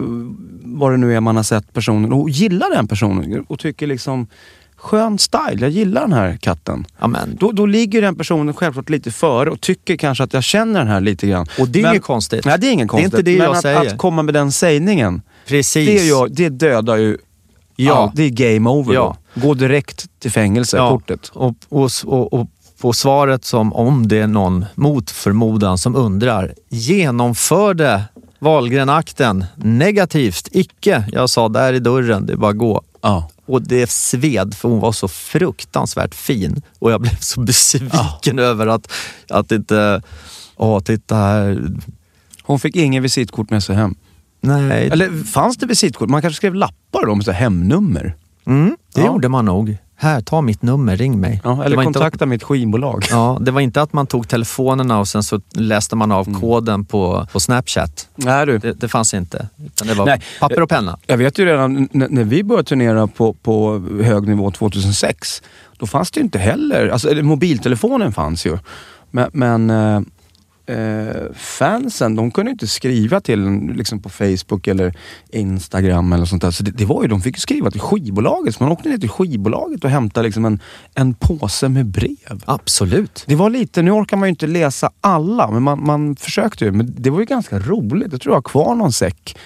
[0.63, 4.27] vad det nu är man har sett personen och gillar den personen och tycker liksom
[4.81, 6.85] skön style, jag gillar den här katten.
[6.99, 7.37] Amen.
[7.39, 10.87] Då, då ligger den personen självklart lite före och tycker kanske att jag känner den
[10.87, 11.45] här lite grann.
[11.59, 12.45] Och det är Men- inget konstigt.
[12.45, 13.13] Nej, det är inget Det är konstigt.
[13.19, 13.79] inte det Men jag att, säger.
[13.87, 15.87] att komma med den sägningen, Precis.
[16.01, 17.17] det, gör, det dödar ju...
[17.75, 18.11] Ja.
[18.15, 19.17] det är game over Ja.
[19.33, 19.41] då.
[19.47, 21.27] Gå direkt till fängelse, kortet.
[21.33, 22.47] Och, och, och, och
[22.81, 28.03] på svaret som om det är någon mot förmodan som undrar, genomförde
[28.39, 30.47] Wahlgren-akten negativt?
[30.51, 31.03] Icke.
[31.11, 32.81] Jag sa, där i dörren, det är bara att gå.
[33.01, 33.29] Ja.
[33.49, 38.67] Och det sved för hon var så fruktansvärt fin och jag blev så besviken över
[38.67, 38.91] att,
[39.29, 40.01] att inte,
[40.55, 41.71] åh titta här.
[42.43, 43.95] Hon fick ingen visitkort med sig hem.
[44.41, 46.09] Nej, Eller fanns det visitkort?
[46.09, 48.15] Man kanske skrev lappar de så hemnummer.
[48.49, 49.07] Mm, det Ja.
[49.07, 49.77] gjorde man nog.
[50.01, 51.41] Här, ta mitt nummer, ring mig.
[51.43, 53.05] Ja, eller kontakta mitt skivbolag.
[53.09, 56.41] Ja, det var inte att man tog telefonerna och sen så läste man av Mm.
[56.41, 58.07] koden på, på Snapchat.
[58.15, 58.57] Nej du.
[58.57, 59.47] Det, det fanns inte.
[59.65, 60.21] Utan det var Nej.
[60.39, 60.97] papper och penna.
[61.05, 65.41] Jag vet ju redan när vi började turnera på, på hög nivå 2006,
[65.77, 68.57] då fanns det ju inte heller, alltså mobiltelefonen fanns ju.
[69.11, 70.01] Men, men eh,
[70.77, 74.97] eh, fansen, de kunde inte skriva till liksom på Facebook eller
[75.29, 76.51] Instagram eller sånt där.
[76.51, 78.55] Så det, det var ju, de fick ju skriva till skivbolaget.
[78.55, 80.59] Så man åkte ner till skivbolaget och hämtade liksom en,
[80.95, 82.43] en påse med brev.
[82.45, 83.23] Absolut.
[83.27, 86.71] Det var lite, nu orkar man ju inte läsa alla, men man, man försökte ju.
[86.71, 88.11] Men det var ju ganska roligt.
[88.11, 89.37] Jag tror jag har kvar någon säck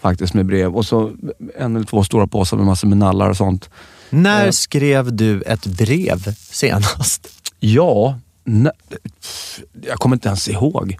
[0.00, 1.12] faktiskt med brev och så
[1.58, 3.70] en eller två stora påsar med massor med nallar och sånt.
[4.10, 4.50] När Eh.
[4.50, 7.28] skrev du ett brev senast?
[7.60, 8.18] Ja,
[9.86, 10.96] jag kommer inte ens ihåg.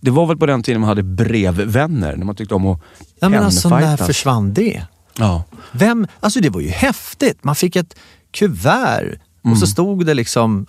[0.00, 2.80] Det var väl på den tiden man hade brevvänner, när man tyckte om att
[3.20, 4.82] Ja, men alltså, när försvann det?
[5.18, 5.44] Ja.
[5.72, 7.44] Vem, alltså det var ju häftigt.
[7.44, 7.94] Man fick ett
[8.32, 9.58] kuvert och Mm.
[9.58, 10.66] så stod det liksom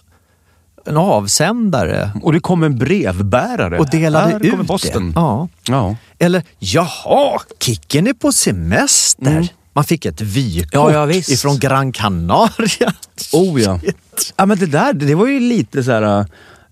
[0.86, 3.80] en avsändare Och det kom en brevbärare.
[3.80, 5.06] och delade Här ut posten.
[5.12, 5.20] det.
[5.20, 5.48] Ja.
[5.68, 5.96] Ja.
[6.20, 9.48] Eller, jaha, Kicken är på semester.
[9.74, 10.94] Man fick ett vykort Mm.
[10.94, 11.30] Ja, ja, visst.
[11.30, 12.94] ifrån Gran Canaria.
[13.34, 13.80] Oh ja.
[14.36, 16.26] ja men det där, det var ju lite så här,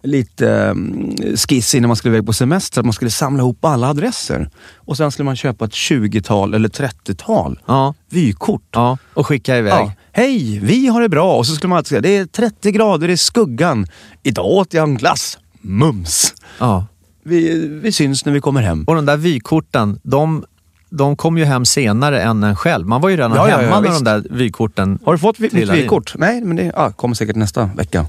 [0.07, 2.81] lite um, skiss innan man skulle iväg på semester.
[2.81, 4.49] Att man skulle samla ihop alla adresser.
[4.75, 8.61] Och sen skulle man köpa ett 20-tal eller 30-tal Ja, vykort.
[8.71, 9.73] ja, och skicka iväg.
[9.73, 9.91] Ja.
[10.11, 11.37] Hej, vi har det bra.
[11.37, 13.87] Och så skulle man alltid säga, det är 30 grader i skuggan.
[14.23, 15.37] Idag åt jag en glass.
[15.61, 16.33] Mums.
[16.59, 16.85] Ja.
[17.23, 18.83] Vi, vi syns när vi kommer hem.
[18.83, 20.45] Och de där vykorten, de,
[20.89, 22.87] de kom ju hem senare än en själv.
[22.87, 24.05] Man var ju redan Ja, ja, ja, hemma när visst.
[24.05, 25.71] de där vykorten Har du fått mitt in.
[25.71, 26.13] vykort?
[26.17, 28.05] Nej, men det ah, kommer säkert nästa vecka.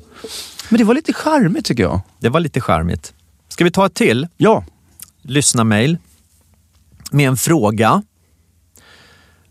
[0.69, 2.01] Men det var lite charmigt tycker jag.
[2.19, 3.15] Det var lite charmigt.
[3.49, 4.27] Ska vi ta ett till?
[4.37, 4.65] Ja.
[5.23, 5.99] lyssna mail
[7.11, 8.03] med en fråga.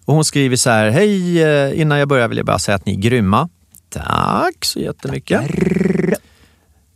[0.06, 2.86] Och hon skriver så här, hej, eh, innan jag börjar vill jag bara säga att
[2.86, 3.50] ni är grymma.
[3.90, 5.42] Tack så jättemycket.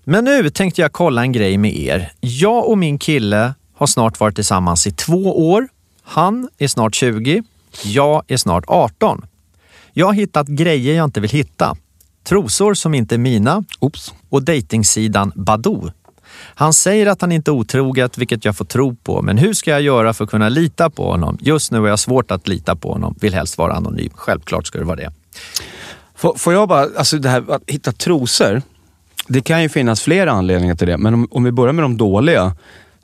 [0.03, 2.11] Men nu tänkte jag kolla en grej med er.
[2.19, 5.67] Jag och min kille har snart varit tillsammans i två år.
[6.03, 7.43] Han är snart 20.
[7.83, 9.25] Jag är snart 18.
[9.93, 11.75] Jag har hittat grejer jag inte vill hitta.
[12.23, 14.13] Trosor som inte är mina Oops.
[14.29, 15.91] och dejtingsidan Badoo.
[16.37, 19.21] Han säger att han inte är otroget, vilket jag får tro på.
[19.21, 21.37] Men hur ska jag göra för att kunna lita på honom?
[21.41, 23.15] Just nu har jag svårt att lita på honom.
[23.21, 24.09] Vill helst vara anonym.
[24.15, 25.11] Självklart ska det vara det.
[26.15, 28.61] Får, får jag bara, alltså det här att hitta trosor.
[29.27, 31.97] Det kan ju finnas flera anledningar till det, men om, om vi börjar med de
[31.97, 32.55] dåliga.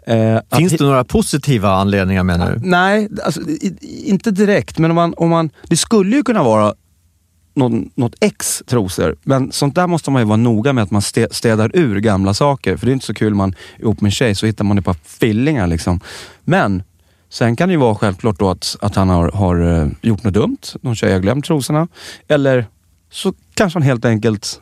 [0.08, 2.60] Eh, Finns det några positiva anledningar menar du?
[2.70, 3.42] Nej, alltså,
[3.82, 4.78] inte direkt.
[4.78, 6.74] Men om man, om man, det skulle ju kunna vara
[7.58, 9.15] någon, något ex trosor.
[9.24, 12.34] Men sånt där måste man ju vara noga med att man stä- städar ur gamla
[12.34, 12.78] saker.
[12.78, 14.78] För det är inte så kul man är ihop med en tjej så hittar man
[14.78, 16.00] ett par fillingar liksom.
[16.43, 16.84] Men
[17.30, 20.34] sen kan det ju vara självklart då att, att han har, har eh, gjort något
[20.34, 20.58] dumt.
[20.82, 21.88] Någon tjej har glömt trosorna.
[22.28, 22.65] Eller
[23.12, 24.62] så kanske han helt enkelt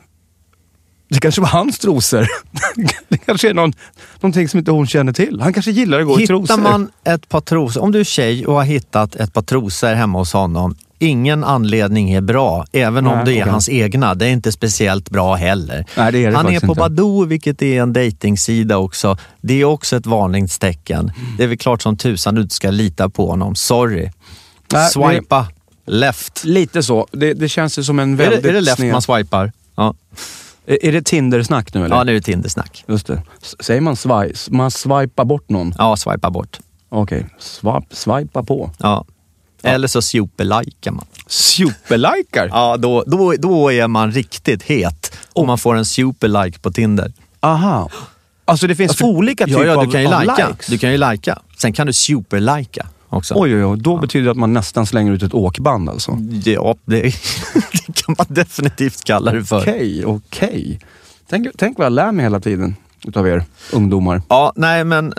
[1.08, 2.26] det kanske var hans trosor.
[3.08, 3.72] Det kanske är någon,
[4.20, 5.40] någonting som inte hon känner till.
[5.40, 6.56] Han kanske gillar att gå i trosor.
[6.56, 9.94] Hittar man ett par trosor, om du är tjej och har hittat ett par trosor
[9.94, 12.64] hemma hos honom, ingen anledning är bra.
[12.72, 13.50] Även om Nej, det är okej.
[13.52, 14.14] hans egna.
[14.14, 15.84] Det är inte speciellt bra heller.
[15.96, 16.78] Nej, det är det Han är på inte.
[16.80, 19.16] Badoo, vilket är en dejtingsida också.
[19.40, 21.00] Det är också ett varningstecken.
[21.18, 21.36] Mm.
[21.36, 23.54] Det är väl klart som tusan du inte ska lita på honom.
[23.54, 24.10] Sorry.
[24.72, 25.46] Nej, Swipa
[25.86, 26.44] left.
[26.44, 27.06] Lite så.
[27.12, 29.52] Det, det känns ju som en Är väldigt det, är det left sned- man swipar?
[29.76, 29.94] Ja,
[30.66, 31.96] Är, är det Tinder-snack nu eller?
[31.96, 32.84] ja nu är det Tindersnack.
[32.88, 33.22] Just det.
[33.60, 34.34] Säger man swipe?
[34.50, 35.74] Man swipar bort någon?
[35.78, 36.58] Ja, swipa bort.
[36.88, 37.26] Okej.
[37.38, 38.70] Swap, swipa på.
[38.78, 39.04] Ja.
[39.62, 41.04] Eller så superlikar man.
[41.26, 42.48] Superlikar?
[42.52, 45.16] Ja, då, då, då är man riktigt het.
[45.32, 47.12] Om man får en superlike på Tinder.
[47.40, 47.90] Aha.
[48.44, 50.48] Alltså det finns olika ja, typer ja, du av, kan ju av lika.
[50.48, 50.66] likes?
[50.66, 51.38] Du kan ju lika.
[51.58, 53.34] Sen kan du superlika också.
[53.36, 53.78] Oj, oj, oj.
[53.78, 56.18] Då betyder det att man nästan slänger ut ett åkband alltså?
[56.44, 57.02] Ja, det,
[57.86, 59.60] det kan man definitivt kalla det för.
[59.60, 60.80] Okej, okej.
[61.28, 64.22] Tänk, tänk vad jag lär mig hela tiden utav er ungdomar.
[64.28, 65.14] Ja, nej men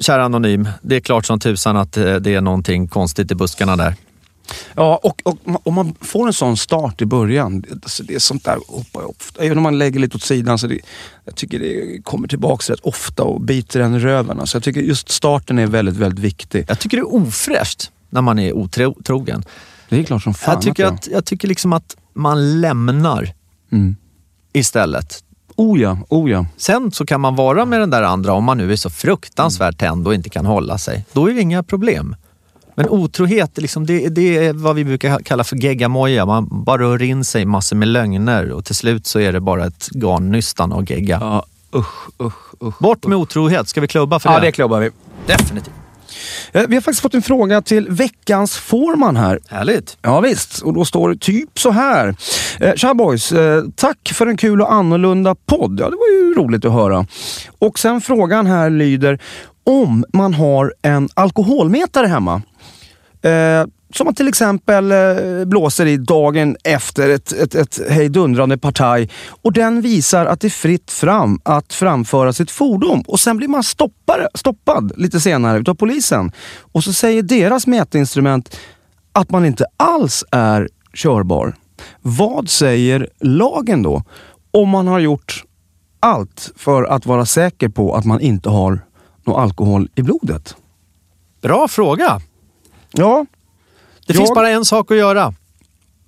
[0.00, 0.68] kära Anonym.
[0.82, 3.94] Det är klart som tusan att eh, det är någonting konstigt i buskarna där.
[4.74, 8.44] Ja, och, och om man får en sån start i början, alltså det är sånt
[8.44, 10.78] där hoppar ofta, även om man lägger lite åt sidan, så det,
[11.24, 14.40] jag tycker det kommer tillbaka rätt ofta och biter en i röven.
[14.40, 16.64] Alltså jag tycker just starten är väldigt, väldigt viktig.
[16.68, 19.44] Jag tycker det är ofräscht när man är otrogen.
[19.88, 23.32] Det är klart som fan Jag tycker, att, jag tycker liksom att man lämnar
[23.72, 23.96] Mm.
[24.52, 25.24] istället.
[25.62, 26.46] Oh ja, oh ja.
[26.56, 29.78] Sen så kan man vara med den där andra om man nu är så fruktansvärt
[29.78, 31.04] tänd och inte kan hålla sig.
[31.12, 32.16] Då är det inga problem.
[32.74, 36.26] Men otrohet, liksom, det, det är vad vi brukar kalla för geggamoja.
[36.26, 39.66] Man bara rör in sig massor med lögner och till slut så är det bara
[39.66, 41.18] ett garnnystan och gegga.
[41.20, 41.44] Ja,
[41.78, 42.78] usch, usch, usch.
[42.78, 44.46] Bort med otrohet, ska vi klubba för Ja, det?
[44.46, 44.90] det klubbar vi.
[45.26, 45.74] Definitivt.
[46.52, 49.38] Eh, Vi har faktiskt fått en fråga till veckans Fårman här.
[49.48, 49.96] Härligt.
[50.02, 52.14] Ja, visst, och då står det typ så här.
[52.60, 55.80] Eh, Tja boys, eh, tack för en kul och annorlunda podd.
[55.80, 57.06] Ja, det var ju roligt att höra.
[57.58, 59.18] Och sen frågan här lyder,
[59.64, 62.42] om man har en alkoholmätare hemma,
[63.22, 63.64] eh,
[63.96, 69.52] som man till exempel eh, blåser i dagen efter ett, ett, ett hejdundrande partaj och
[69.52, 73.62] den visar att det är fritt fram att framföra sitt fordon och sen blir man
[73.62, 76.32] stoppare, stoppad lite senare utav polisen.
[76.72, 78.56] Och så säger deras mätinstrument
[79.12, 81.54] att man inte alls är körbar.
[82.00, 84.02] Vad säger lagen då?
[84.50, 85.44] Om man har gjort
[86.00, 88.80] allt för att vara säker på att man inte har
[89.24, 90.56] någon alkohol i blodet.
[91.42, 92.20] Bra fråga.
[92.92, 93.26] Ja,
[94.06, 95.34] Det Jag- finns bara en sak att göra.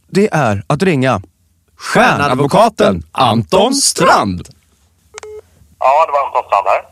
[0.08, 1.22] det är att ringa
[1.76, 4.48] stjärnadvokaten Anton Strand.
[5.78, 6.82] Ja, det var Anton Strand här.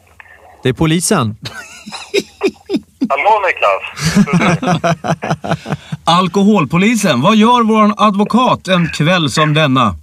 [0.62, 1.36] Det är polisen.
[3.09, 3.82] Hallå Niklas!
[6.05, 9.94] Alkoholpolisen, vad gör vår advokat en kväll som denna?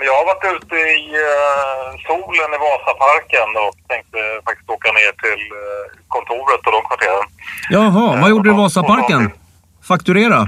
[0.00, 5.42] Jag har varit ute i uh, solen i Vasaparken och tänkte faktiskt åka ner till
[5.60, 7.26] eh, kontoret och de kvarteren.
[7.70, 9.30] Jaha, vad gjorde du i Vasaparken?
[9.88, 10.38] Fakturera?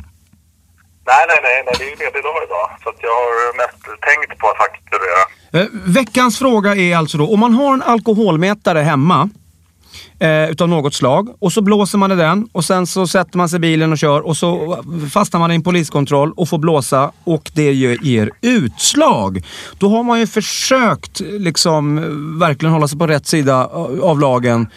[1.11, 2.67] Nej, nej, nej, nej, det är ju ledig dag idag.
[2.83, 5.23] Så jag har mest tänkt på att fakturera.
[5.53, 9.29] Eh, veckans fråga är alltså då, om man har en alkoholmätare hemma
[10.21, 13.49] eh, utav något slag och så blåser man i den och sen så sätter man
[13.49, 14.83] sig i bilen och kör och så
[15.13, 19.45] fastnar man i en poliskontroll och får blåsa och det ger, utslag.
[19.79, 21.97] Då har man ju försökt liksom
[22.39, 23.67] verkligen hålla sig på rätt sida
[24.03, 24.69] av lagen.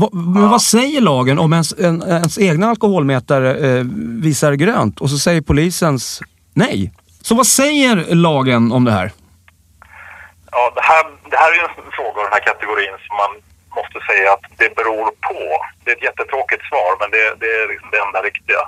[0.00, 3.84] Va, men vad säger lagen om ens, en, ens egna alkoholmätare eh,
[4.26, 6.22] visar grönt och så säger polisens
[6.54, 6.92] nej?
[7.22, 9.08] Så vad säger lagen om det här?
[10.50, 13.32] Ja, det här, det här är en fråga av den här kategorin som man
[13.78, 15.40] måste säga att det beror på.
[15.82, 18.62] Det är ett jättetråkigt svar, men det, det är liksom det enda riktiga.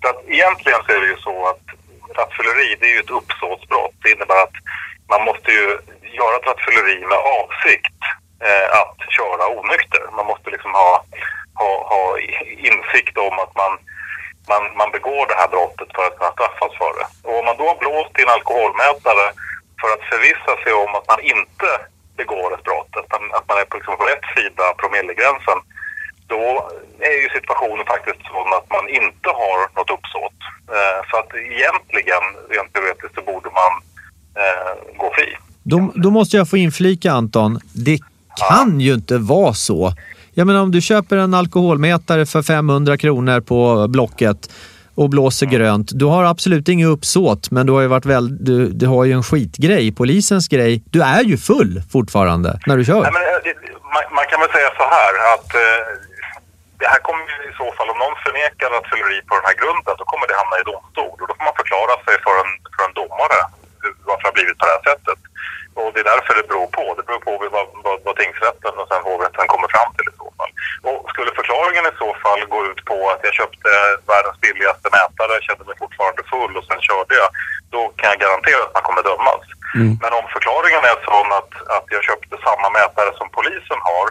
[0.00, 1.64] För att egentligen så är det ju så att
[2.18, 3.96] rattfylleri, det är ju ett uppsåtsbrott.
[4.02, 4.56] Det innebär att
[5.12, 5.66] man måste ju
[6.18, 7.97] göra ett rattfylleri med avsikt
[8.46, 10.02] Eh, att köra onykter.
[10.18, 11.04] Man måste liksom ha,
[11.60, 12.04] ha, ha
[12.70, 13.72] insikt om att man,
[14.52, 17.06] man, man begår det här brottet för att kunna straffas för det.
[17.26, 19.26] Och om man då har blåst i en alkoholmätare
[19.80, 21.68] för att förvissa sig om att man inte
[22.20, 25.58] begår ett brott, att man, att man är på, liksom på rätt sida av promillegränsen,
[26.32, 26.42] då
[27.10, 30.38] är ju situationen faktiskt sådan att man inte har något uppsåt.
[30.76, 33.72] Eh, så att egentligen, rent teoretiskt, så borde man
[34.40, 34.72] eh,
[35.02, 35.28] gå fri.
[35.62, 37.60] Då, då måste jag få inflika Anton.
[37.86, 37.98] Det
[38.48, 39.92] kan ju inte vara så.
[40.34, 44.50] Jag menar om du köper en alkoholmätare för 500 kronor på Blocket
[45.00, 45.88] och blåser grönt.
[46.00, 49.12] Du har absolut inget uppsåt, men du har ju varit väl, du, du har ju
[49.12, 50.72] en skitgrej, polisens grej.
[50.94, 53.02] Du är ju full fortfarande när du kör.
[53.02, 53.52] Nej, men, eh, det,
[53.94, 55.80] man, man kan väl säga så här att eh,
[56.80, 60.04] det här kommer i så fall, om någon förnekar rattfylleri på den här grunden, då
[60.10, 61.16] kommer det hamna i domstol.
[61.20, 63.38] Och då får man förklara sig för en, för en domare
[64.08, 65.18] varför det har blivit på det här sättet.
[65.80, 66.84] Och det är därför det beror på.
[66.98, 70.28] Det beror på vad, vad, vad tingsrätten och sen hovrätten kommer fram till i så
[70.38, 70.52] fall.
[70.88, 73.70] Och skulle förklaringen i så fall gå ut på att jag köpte
[74.12, 77.30] världens billigaste mätare, kände mig fortfarande full och sen körde jag,
[77.74, 79.44] då kan jag garantera att man kommer dömas.
[80.02, 84.06] Men om förklaringen är sån att, att jag köpte samma mätare som polisen har,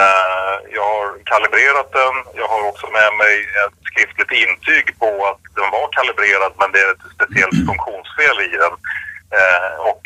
[0.00, 5.42] eh, jag har kalibrerat den, jag har också med mig ett skriftligt intyg på att
[5.58, 8.74] den var kalibrerad men det är ett speciellt funktionsfel i den.
[9.38, 10.02] Eh, och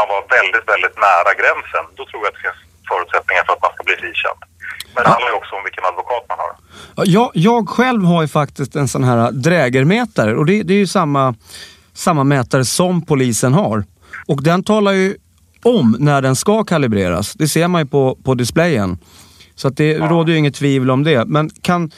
[0.00, 1.84] man var väldigt, väldigt nära gränsen.
[1.98, 2.60] Då tror jag att det finns
[2.90, 4.40] förutsättningar för att man ska bli frikänd.
[4.94, 6.52] Men det handlar ju också om vilken advokat man har.
[6.96, 10.78] Ja, Jag, jag själv har ju faktiskt en sån här drägermätare och det, det är
[10.78, 11.34] ju samma,
[11.94, 13.84] samma mätare som polisen har.
[14.26, 15.16] Och den talar ju
[15.62, 17.32] om när den ska kalibreras.
[17.32, 18.98] Det ser man ju på, på displayen.
[19.54, 21.24] Så att det råder ju inget tvivel om det.
[21.24, 21.90] Men kan...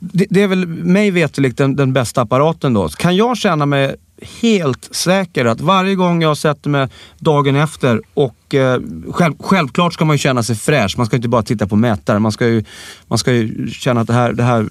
[0.00, 2.88] Det, det är väl mig veterligt den, den bästa apparaten då.
[2.88, 3.96] Kan jag känna mig
[4.40, 6.88] helt säker att varje gång jag sätter mig
[7.18, 10.94] dagen efter och eh, själv, självklart ska man ju känna sig fräsch.
[10.96, 12.18] Man ska inte bara titta på mätare.
[12.18, 12.64] Man ska ju,
[13.08, 14.66] man ska ju känna att det här, det här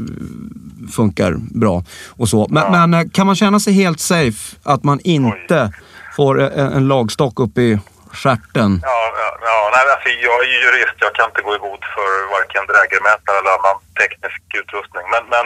[0.91, 2.47] funkar bra och så.
[2.49, 5.73] Men, men eh, kan man känna sig helt safe att man inte
[6.15, 7.79] får en, en lagstock upp i
[8.21, 8.71] stjärten?
[8.91, 11.83] Ja, ja, ja nej, alltså, jag är ju jurist, jag kan inte gå i god
[11.95, 15.05] för varken drägermätare eller annan teknisk utrustning.
[15.13, 15.45] Men, men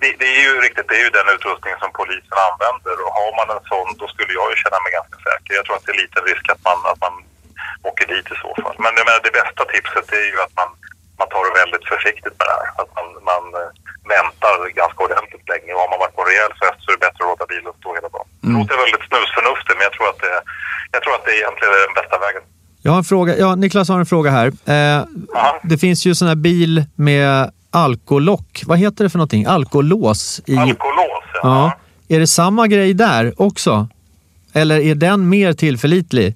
[0.00, 3.30] det, det är ju riktigt, det är ju den utrustningen som polisen använder och har
[3.38, 5.50] man en sån då skulle jag ju känna mig ganska säker.
[5.58, 7.14] Jag tror att det är liten risk att man, att man
[7.90, 8.76] åker dit i så fall.
[8.84, 10.70] Men jag menar, det bästa tipset är ju att man,
[11.20, 12.68] man tar det väldigt försiktigt med det här.
[12.80, 13.70] Att man, man eh,
[14.16, 17.04] väntar ganska ordentligt länge och har man varit på en rejäl fest så är det
[17.06, 18.26] bättre att låta bilen stå hela dagen.
[18.44, 20.34] Det låter väldigt snusförnuftigt men jag tror att det,
[20.94, 22.42] jag tror att det egentligen är den bästa vägen.
[22.84, 23.32] Jag har en fråga.
[23.44, 24.46] Ja, Niklas har en fråga här.
[24.74, 25.00] Eh,
[25.70, 28.62] det finns ju sån här bil med alkolock.
[28.70, 29.44] Vad heter det för någonting?
[29.46, 30.40] Alkolås?
[30.46, 30.56] I...
[30.58, 31.40] Alkolås, ja.
[31.42, 31.72] Ja.
[32.16, 33.88] Är det samma grej där också?
[34.54, 36.34] Eller är den mer tillförlitlig?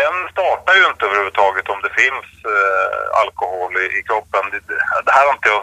[0.00, 4.42] Den startar ju inte överhuvudtaget om det finns eh, alkohol i, i kroppen.
[4.52, 5.62] Det, det- det här har inte jag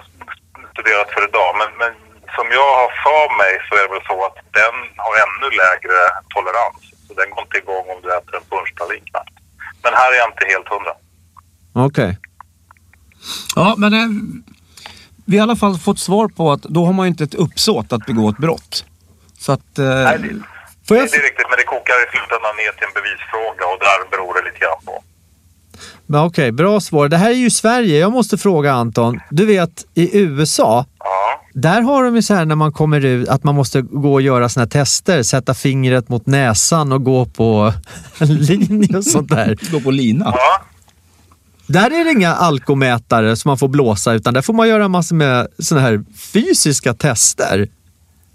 [0.75, 1.91] studerat för idag, men, men
[2.35, 5.97] som jag har för mig så är det väl så att den har ännu lägre
[6.33, 6.81] tolerans.
[7.07, 9.35] Så den går inte igång om du äter en punschpralin knappt.
[9.83, 10.93] Men här är jag inte helt hundra.
[11.87, 12.11] Okej.
[13.55, 14.09] Ja, men eh,
[15.25, 17.93] vi har i alla fall fått svar på att då har man inte ett uppsåt
[17.93, 18.85] att begå ett brott.
[19.43, 19.79] Så att...
[19.79, 21.07] Eh, Nej, det, jag...
[21.11, 24.33] det är riktigt, men det kokar i slutändan ner till en bevisfråga och där beror
[24.33, 24.95] det lite grann på.
[26.07, 27.09] Men Okej, bra svar.
[27.09, 27.99] Det här är ju Sverige.
[27.99, 29.19] Jag måste fråga Anton.
[29.29, 31.41] Du vet, i USA, Ja.
[31.53, 34.21] där har de ju så här när man kommer ut att man måste gå och
[34.21, 37.73] göra här tester, sätta fingret mot näsan och gå på
[38.19, 39.57] en linje och sånt där.
[39.71, 40.25] Gå på lina.
[40.35, 40.61] ja.
[41.67, 45.15] Där är det inga alkomätare som man får blåsa utan där får man göra massor
[45.15, 46.03] med såna här
[46.33, 47.67] fysiska tester.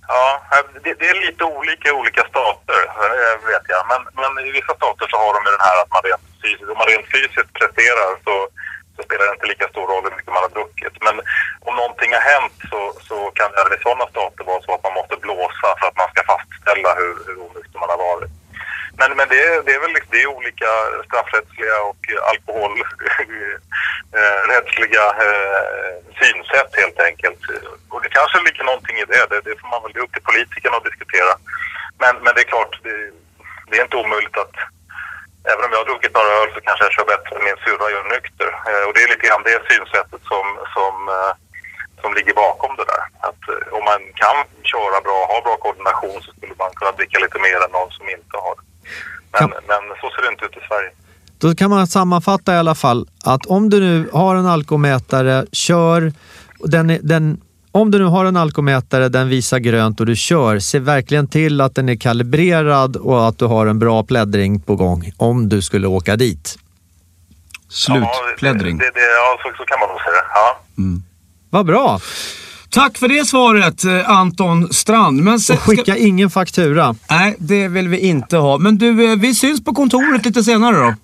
[0.09, 0.41] Ja,
[0.85, 2.81] det, det är lite olika i olika stater,
[3.53, 3.83] vet jag.
[3.91, 4.01] Men,
[4.35, 6.78] men i vissa stater så har de ju den här att man rent fysiskt, om
[6.80, 8.34] man rent fysiskt presterar så,
[8.97, 10.95] så spelar det inte lika stor roll hur mycket man har druckit.
[11.07, 11.16] Men
[11.68, 14.84] om någonting har hänt så, så kan det även i sådana stater vara så att
[14.86, 18.30] man måste blåsa för att man ska fastställa hur, hur onykter man har varit.
[18.99, 20.70] Men, men det, är- det är väl liksom- det är olika
[21.09, 27.41] straffrättsliga och alkoholrättsliga eh, eh, synsätt helt enkelt.
[27.88, 29.26] Och det kanske ligger någonting i det.
[29.30, 31.32] Det, det får man väl upp till politikerna att diskutera.
[32.03, 33.11] Men, men det är klart, det,
[33.70, 34.55] det är inte omöjligt att
[35.51, 37.86] även om jag har druckit några öl så kanske jag kör bättre än min syrra
[37.95, 38.51] gör nykter.
[38.70, 41.32] Eh, och det är lite grann det synsättet som, som, eh,
[42.03, 43.05] som ligger bakom det där.
[43.28, 44.36] Att eh, om man kan
[44.72, 48.05] köra bra, ha bra koordination så skulle man kunna dricka lite mer än någon som
[48.16, 48.64] inte har det.
[49.32, 50.91] Men, Kan- men så ser det inte ut i Sverige.
[51.43, 56.12] Då kan man sammanfatta i alla fall att om du nu har en alkomätare, kör.
[56.61, 57.41] och Den, den,
[57.73, 61.61] om du nu har en alkomätare, den visar grönt och du kör, se verkligen till
[61.61, 65.62] att den är kalibrerad och att du har en bra pläddring på gång om du
[65.62, 66.59] skulle åka dit.
[67.68, 68.79] Slutpläddring.
[68.81, 70.29] Ja, det, det, ja så, så kan man nog säga det.
[70.35, 70.61] Ja.
[71.51, 72.01] Vad bra!
[72.71, 75.23] Tack för det svaret eh, Anton Strand.
[75.23, 76.95] Men sen, Och skicka ingen faktura.
[77.11, 78.59] Nej, det vill vi inte ha.
[78.59, 80.95] Men du, eh, vi syns på kontoret lite senare då.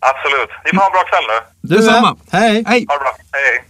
[0.00, 0.50] Absolut.
[0.64, 1.68] Ni får ha en bra kväll nu.
[1.68, 2.16] Du Detsamma.
[2.30, 2.40] med.
[2.40, 2.64] Hej!
[2.66, 2.84] Hej!
[2.88, 3.12] Ha det bra.
[3.32, 3.64] Hej, hej.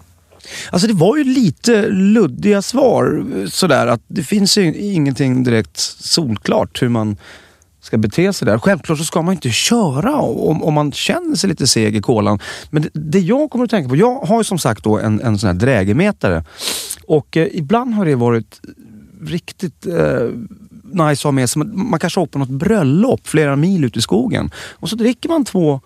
[0.70, 6.82] Alltså det var ju lite luddiga svar sådär att det finns ju ingenting direkt solklart
[6.82, 7.16] hur man
[7.80, 8.58] ska bete sig där.
[8.58, 12.38] Självklart så ska man inte köra om, om man känner sig lite seg i kolan.
[12.70, 15.20] Men det, det jag kommer att tänka på, jag har ju som sagt då en,
[15.20, 16.44] en sån här drägemätare.
[17.06, 18.60] Och eh, ibland har det varit
[19.22, 20.28] riktigt eh,
[20.92, 21.58] nice att ha med sig.
[21.58, 24.50] Man, man kanske åker på något bröllop flera mil ut i skogen.
[24.70, 25.80] Och så dricker man två,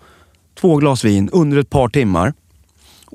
[0.59, 2.33] två glas vin under ett par timmar.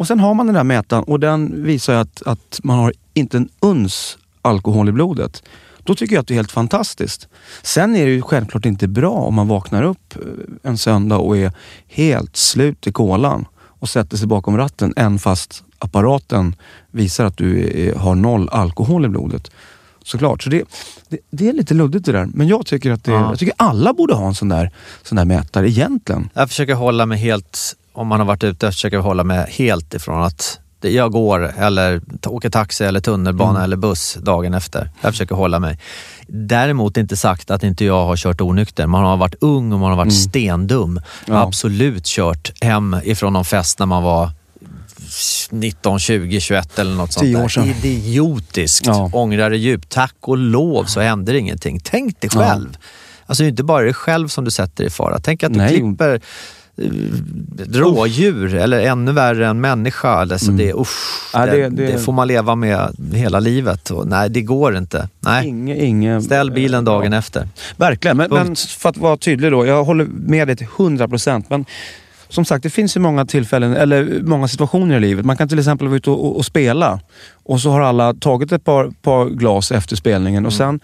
[0.01, 3.37] Och sen har man den där mätaren och den visar att, att man har inte
[3.37, 5.43] en uns alkohol i blodet.
[5.85, 7.29] Då tycker jag att det är helt fantastiskt.
[7.63, 11.37] Sen är det ju självklart inte bra om man vaknar upp eh, en söndag och
[11.37, 11.53] är
[11.89, 16.55] helt slut i kolan och sätter sig bakom ratten än fast apparaten
[16.91, 19.51] visar att du är, har noll alkohol i blodet.
[20.05, 20.63] Såklart, så det,
[21.09, 22.29] det, det är lite luddigt det där.
[22.35, 23.31] Men jag tycker att det, Ja.
[23.31, 24.71] jag tycker alla borde ha en sån där,
[25.03, 26.29] sån där mätare egentligen.
[26.35, 27.59] Jag försöker hålla mig helt,
[28.01, 32.01] om man har varit ute, jag försöker hålla mig helt ifrån att jag går eller
[32.27, 34.91] åker taxi eller tunnelbana eller buss dagen efter.
[35.01, 35.79] Jag försöker hålla mig.
[36.29, 38.87] Däremot inte sagt att inte jag har kört onykter.
[38.87, 41.01] Man har varit ung och man har varit stendum.
[41.27, 41.43] Ja.
[41.43, 44.31] Absolut kört hem ifrån någon fest när man var
[45.51, 47.49] 19, 20, 21 eller något sånt Tio år där.
[47.49, 47.67] sedan.
[47.85, 48.87] Idiotiskt.
[48.87, 49.11] Ja.
[49.13, 49.89] Ångrar det djupt.
[49.89, 51.81] Tack och lov så händer ingenting.
[51.85, 52.41] Tänk dig Ja.
[52.41, 52.77] själv.
[53.27, 55.19] Alltså det är inte bara dig själv som du sätter i fara.
[55.19, 55.69] Tänk att du Nej.
[55.77, 56.21] klipper
[57.73, 60.09] rådjur eller ännu värre en människa.
[60.09, 63.91] Alltså det, usch, Ja, det, det- det, får man leva med hela livet.
[63.91, 65.09] Och nej, det går inte.
[65.21, 65.49] Nej.
[65.49, 67.49] Inge, inge, Ställ bilen dagen efter.
[67.77, 69.67] Verkligen, men, men för att vara tydlig då.
[69.67, 71.51] Jag håller med dig till 100 procent.
[71.51, 71.65] Men
[72.29, 75.25] som sagt, det finns ju många tillfällen, eller många situationer i livet.
[75.25, 77.01] Man kan till exempel vara ute och, och, och spela
[77.33, 80.81] och så har alla tagit ett par, par glas efter spelningen och sen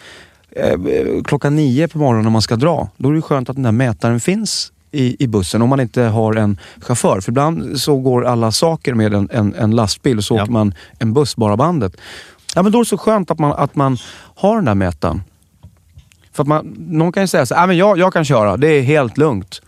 [0.56, 0.78] eh,
[1.24, 3.72] klockan nio på morgonen när man ska dra, då är det skönt att den där
[3.72, 7.20] mätaren finns i, i bussen om man inte har en chaufför.
[7.20, 10.42] För ibland så går alla saker med en, en, en lastbil och så Ja.
[10.42, 11.96] åker man en buss bara bandet.
[12.54, 13.96] Ja, men då är det så skönt att man, att man
[14.36, 15.22] har den där mätaren.
[16.32, 18.56] För att man, någon kan ju säga så här, "Ah, men jag, jag kan köra,
[18.56, 19.62] det är helt lugnt.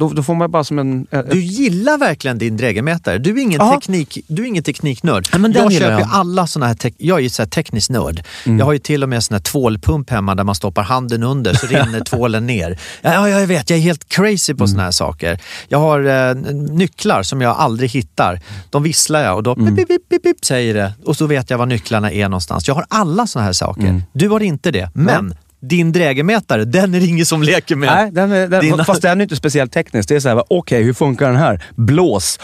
[0.00, 1.06] Då, då får man bara som en...
[1.10, 3.18] eh, Du gillar verkligen din drägelmätare.
[3.18, 5.28] Du är ingen, teknik, du är ingen tekniknörd.
[5.32, 6.08] Ja, men jag köper ju jag.
[6.12, 8.24] alla såna här, tek, jag är ju så här teknisk nörd.
[8.46, 8.58] Mm.
[8.58, 11.22] Jag har ju till och med en sån här tvålpump hemma där man stoppar handen
[11.22, 12.78] under så rinner tvålen ner.
[13.02, 14.68] Ja, ja, jag vet, jag är helt crazy på Mm.
[14.68, 15.40] såna här saker.
[15.68, 18.40] Jag har eh, nycklar som jag aldrig hittar.
[18.70, 19.76] De visslar jag och då Mm.
[19.76, 20.92] pip, pip, pip, pip, säger det.
[21.04, 22.68] Och så vet jag var nycklarna är någonstans.
[22.68, 23.82] Jag har alla såna här saker.
[23.86, 24.02] Mm.
[24.12, 24.90] Du har inte det.
[24.94, 27.88] Men din drägelmätare, den är det ingen som leker med.
[27.94, 30.08] Nej, den är, den, Dina- fast den är inte speciellt teknisk.
[30.08, 31.64] Det är såhär, okej hur funkar den här?
[31.74, 32.38] Blås.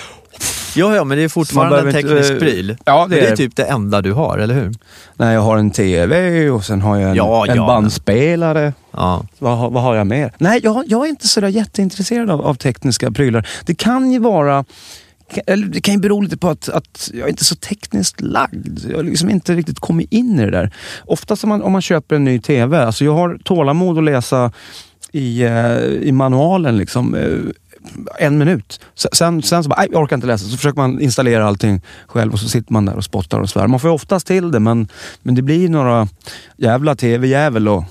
[0.76, 2.76] Ja, ja, men det är fortfarande en behöver inte, teknisk eh, pryl.
[2.84, 4.74] ja, det det är är- typ det enda du har, eller hur?
[5.16, 8.72] Nej, jag har en TV och sen har jag en, Ja, en ja, bandspelare.
[8.90, 9.24] Ja.
[9.38, 10.32] Vad, har- vad har jag mer?
[10.38, 13.48] Nej, jag, jag är inte sådär jätteintresserad av, av tekniska prylar.
[13.66, 14.64] Det kan ju vara...
[15.72, 18.78] Det kan ju bero lite på att, att jag är inte så tekniskt lagd.
[18.90, 20.74] Jag har liksom inte riktigt kommit in i det där.
[21.04, 24.52] Oftast om man, om man köper en ny TV, alltså jag har tålamod att läsa
[25.12, 27.38] i, eh, i manualen liksom, eh,
[28.18, 28.80] en minut.
[29.12, 30.44] Sen, sen så bara, "Nej, jag orkar inte läsa.
[30.48, 33.66] Så försöker man installera allting själv och så sitter man där och spottar och svär.
[33.66, 34.88] Man får ju oftast till det men,
[35.22, 36.08] men det blir några
[36.56, 37.84] jävla TV-jävel Och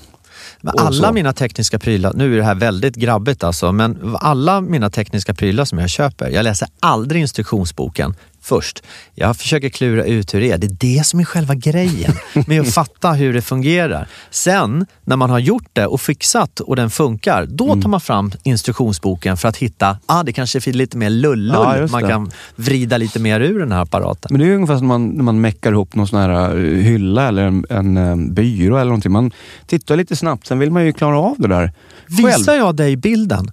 [0.68, 5.34] alla mina tekniska prylar, nu är det här väldigt grabbigt alltså, men alla mina tekniska
[5.34, 8.14] prylar som jag köper, jag läser aldrig instruktionsboken
[8.46, 8.82] först.
[9.14, 10.58] Jag försöker klura ut hur det är.
[10.58, 12.12] Det är det som är själva grejen,
[12.46, 14.08] med att fatta hur det fungerar.
[14.30, 17.82] Sen, när man har gjort det och fixat och den funkar, då Mm.
[17.82, 21.50] tar man fram instruktionsboken för att hitta, ah, det kanske finns lite mer lullull.
[21.80, 22.08] Ja, man det.
[22.08, 24.28] kan vrida lite mer ur den här apparaten.
[24.30, 26.62] Men det är ungefär som när man, när man meckar ihop någon sån här eh,
[26.82, 29.12] hylla eller en, en eh, byrå eller någonting.
[29.12, 29.30] Man
[29.66, 31.72] tittar lite snabbt, sen vill man ju klara av det där
[32.08, 32.26] själv.
[32.26, 33.50] Visar jag dig bilden?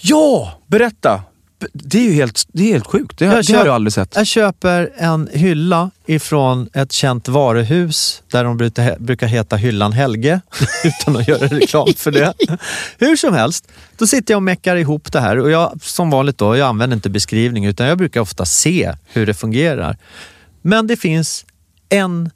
[0.00, 0.52] Ja!
[0.66, 1.22] Berätta!
[1.72, 3.18] Det är ju helt, det är helt sjukt.
[3.18, 4.12] Det, har- det har jag aldrig sett.
[4.16, 10.40] Jag köper en hylla ifrån ett känt varuhus där de brukar, brukar heta Hyllan Helge,
[10.84, 12.34] utan att göra reklam för det.
[12.98, 16.38] Hur som helst, då sitter jag och meckar ihop det här och jag, som vanligt
[16.38, 19.96] då, jag använder inte beskrivning utan jag brukar ofta se hur det fungerar.
[20.62, 21.44] Men det finns
[21.88, 22.30] en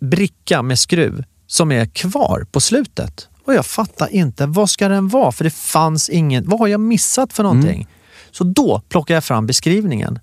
[0.00, 3.28] bricka med skruv som är kvar på slutet.
[3.44, 5.32] Och jag fattar inte, vad ska den vara?
[5.32, 7.86] För det fanns ingen, vad har jag missat för någonting?
[8.36, 10.18] Så då plockar jag fram beskrivningen.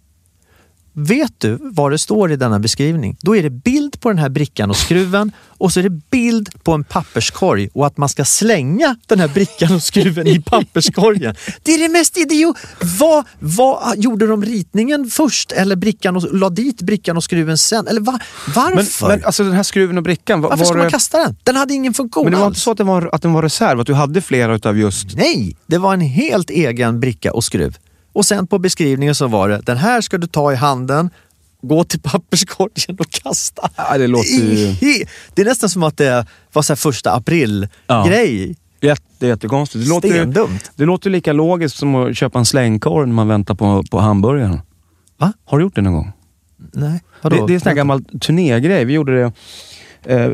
[0.95, 3.18] Vet du vad det står i denna beskrivning?
[3.22, 6.64] Då är det bild på den här brickan och skruven och så är det bild
[6.64, 11.36] på en papperskorg och att man ska slänga den här brickan och skruven i papperskorgen.
[11.64, 12.57] Det är det mest idiot...
[12.99, 17.88] Vad, vad, gjorde de ritningen först eller brickan och la dit brickan och skruven sen?
[17.88, 19.07] Eller va, Men, varför?
[19.07, 21.38] men alltså den här skruven och brickan, var, varför ska man det, kasta den?
[21.43, 22.51] Den hade ingen funktion men det var alls.
[22.51, 23.80] inte så att den var, att den var reserv?
[23.80, 25.16] Att du hade flera utav just...
[25.16, 27.78] Nej, det var en helt egen bricka och skruv.
[28.14, 31.09] Och sen på beskrivningen så var det, den här ska du ta i handen,
[31.61, 33.70] gå till papperskorgen och kasta.
[33.76, 37.16] Ja, det låter ju- Det är nästan som att det var så första Ja.
[37.16, 38.55] april-grej.
[38.82, 39.84] Jätte, jättekonstigt.
[39.86, 40.72] Det låter, Stendumt.
[40.76, 44.59] det låter lika logiskt som att köpa en slängkorv när man väntar på, på hamburgaren.
[45.18, 45.34] Va?
[45.45, 46.11] Har du gjort det någon gång?
[46.74, 48.86] Nej, Det, det är en sån här gammal turnégrej.
[48.86, 49.32] Vi gjorde det
[50.06, 50.28] eh,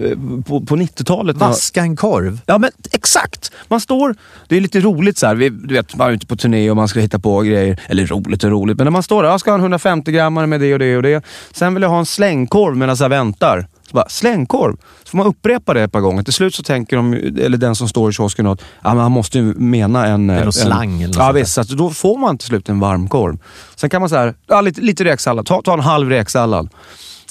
[0.47, 1.37] på, på 90-talet.
[1.39, 2.41] när- Vaska en korv.
[2.45, 3.51] Ja men exakt!
[3.67, 4.15] Man står,
[4.47, 5.35] det är lite roligt så här.
[5.35, 7.79] Vi, du vet, man är ute på turné och man ska hitta på grejer.
[7.87, 10.47] Eller roligt och roligt, men när man står där, jag ska ha en 150 grammare
[10.47, 11.23] med det och det och det.
[11.51, 13.67] Sen vill jag ha en slängkorv medan jag väntar.
[13.89, 14.75] Så bara, slängkorv?
[15.03, 16.23] Så får man upprepa det ett par gånger.
[16.23, 19.11] Till slut så tänker de, eller den som står i kiosken att ja, men han
[19.11, 20.27] måste ju mena en...
[20.27, 23.37] någon en slang eller något Ja visst, så då får man till slut en varmkorv.
[23.75, 26.69] Sen kan man så här, ja, lite, lite räksallad, ta, ta en halv räksallad.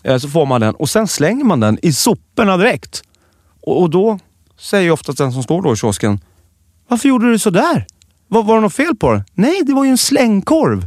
[0.03, 3.03] Eh, Så får man den och sen slänger man den i soporna direkt.
[3.63, 4.19] Och, och då
[4.59, 6.21] säger oftast den som står då i kiosken,
[6.89, 7.87] varför gjorde du så där?
[8.29, 9.25] Var, var det något fel på det?
[9.35, 10.87] Nej, det var ju en slängkorv.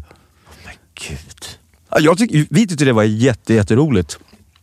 [1.09, 1.45] Gud.
[1.89, 4.19] Ja, Jag tyck, vi tyckte det var jätte, jätteroligt.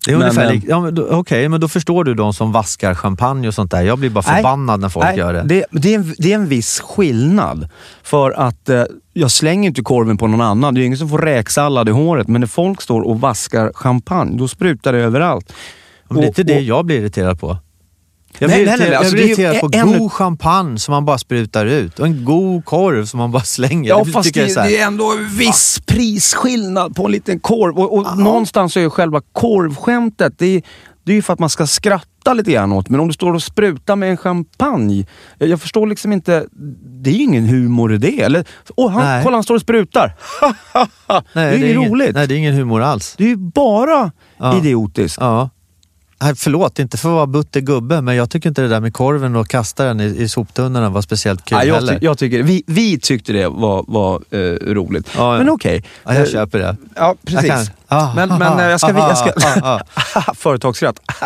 [0.08, 2.52] Det är Men, ungefär eh, ja, men då- Okej, men då förstår du de som
[2.52, 3.82] vaskar champagne och sånt där.
[3.82, 4.36] Jag blir bara Nej.
[4.36, 5.42] förbannad när folk Nej, gör det.
[5.42, 7.68] Det, det, är en, det är en viss skillnad.
[8.02, 10.74] För att eh, jag slänger inte korven på någon annan.
[10.74, 12.28] Det är ingen som får räksallad i håret.
[12.28, 15.52] Men när folk står och vaskar champagne, då sprutar det överallt.
[16.08, 17.56] Men det är inte det jag blir irriterad på.
[18.38, 21.18] Jag Nej, blir nej, alltså jag blir irriterad på en- god champagne som man bara
[21.18, 23.88] sprutar ut och en god korv som man bara slänger.
[23.88, 27.78] Ja, Det fast det, är det är ändå en viss prisskillnad på en liten korv.
[27.78, 28.14] Och, och Ja.
[28.14, 30.62] någonstans är ju själva korvskämtet, det är,
[31.04, 32.88] det är ju för att man ska skratta lite grann åt.
[32.88, 35.06] Men om du står och sprutar med en champagne.
[35.38, 36.46] Jag, jag förstår liksom inte,
[37.02, 38.20] det är ju ingen humor i det.
[38.20, 38.44] Eller,
[38.76, 39.24] åh, han, Nej.
[39.24, 40.16] kolla han står och sprutar.
[41.08, 42.14] Nej, det är ju ingen, roligt.
[42.14, 43.14] Nej, det är ingen humor alls.
[43.18, 44.58] Det är ju bara Ja.
[44.58, 45.18] idiotiskt.
[45.20, 45.50] Ja.
[46.22, 48.94] Nej, förlåt, inte för att vara butter gubbe, men jag tycker inte det där med
[48.94, 51.98] korven och kasta den i, i soptunnorna var speciellt kul Ja, jag, heller.
[51.98, 54.38] ty, jag tycker, vi, vi tyckte det var, var eh,
[54.74, 55.08] roligt.
[55.16, 55.38] Ja, ja.
[55.38, 55.84] Men okej.
[56.04, 56.76] ja, jag köper det.
[56.94, 57.48] Ja, precis.
[57.48, 58.94] Jag Ah, men ah, men eh, jag ska...
[58.94, 61.00] ah, Jag ska ah, Företagsskratt.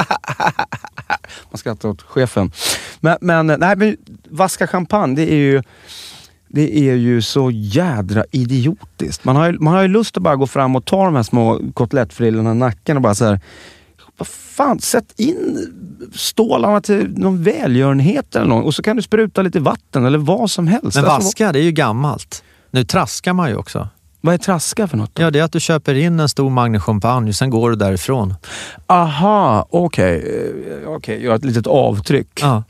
[1.50, 2.52] Man skrattar åt chefen.
[3.00, 3.96] Men, men, eh, nej, men
[4.30, 5.62] vaska champagne, det är ju...
[6.54, 9.24] Det är ju så jädra idiotiskt.
[9.24, 11.22] Man har ju, man har ju lust att bara gå fram och ta de här
[11.22, 13.40] små kotlettfrillorna i nacken och bara så här,
[14.16, 15.68] vad fan, sätt in
[16.14, 20.50] stålarna till någon välgörenhet eller något och så kan du spruta lite vatten eller vad
[20.50, 20.96] som helst.
[20.96, 22.42] Men Alltså, vaska, det är ju gammalt.
[22.70, 23.88] Nu traskar man ju också.
[24.20, 25.14] vad är traska för något?
[25.14, 25.22] då?
[25.22, 27.76] Ja, det är att du köper in en stor Magnus champagne och sen går du
[27.76, 28.34] därifrån.
[28.86, 30.16] Aha, okej.
[30.82, 32.38] Eh, Okej, göra ett litet avtryck.
[32.42, 32.62] Ja.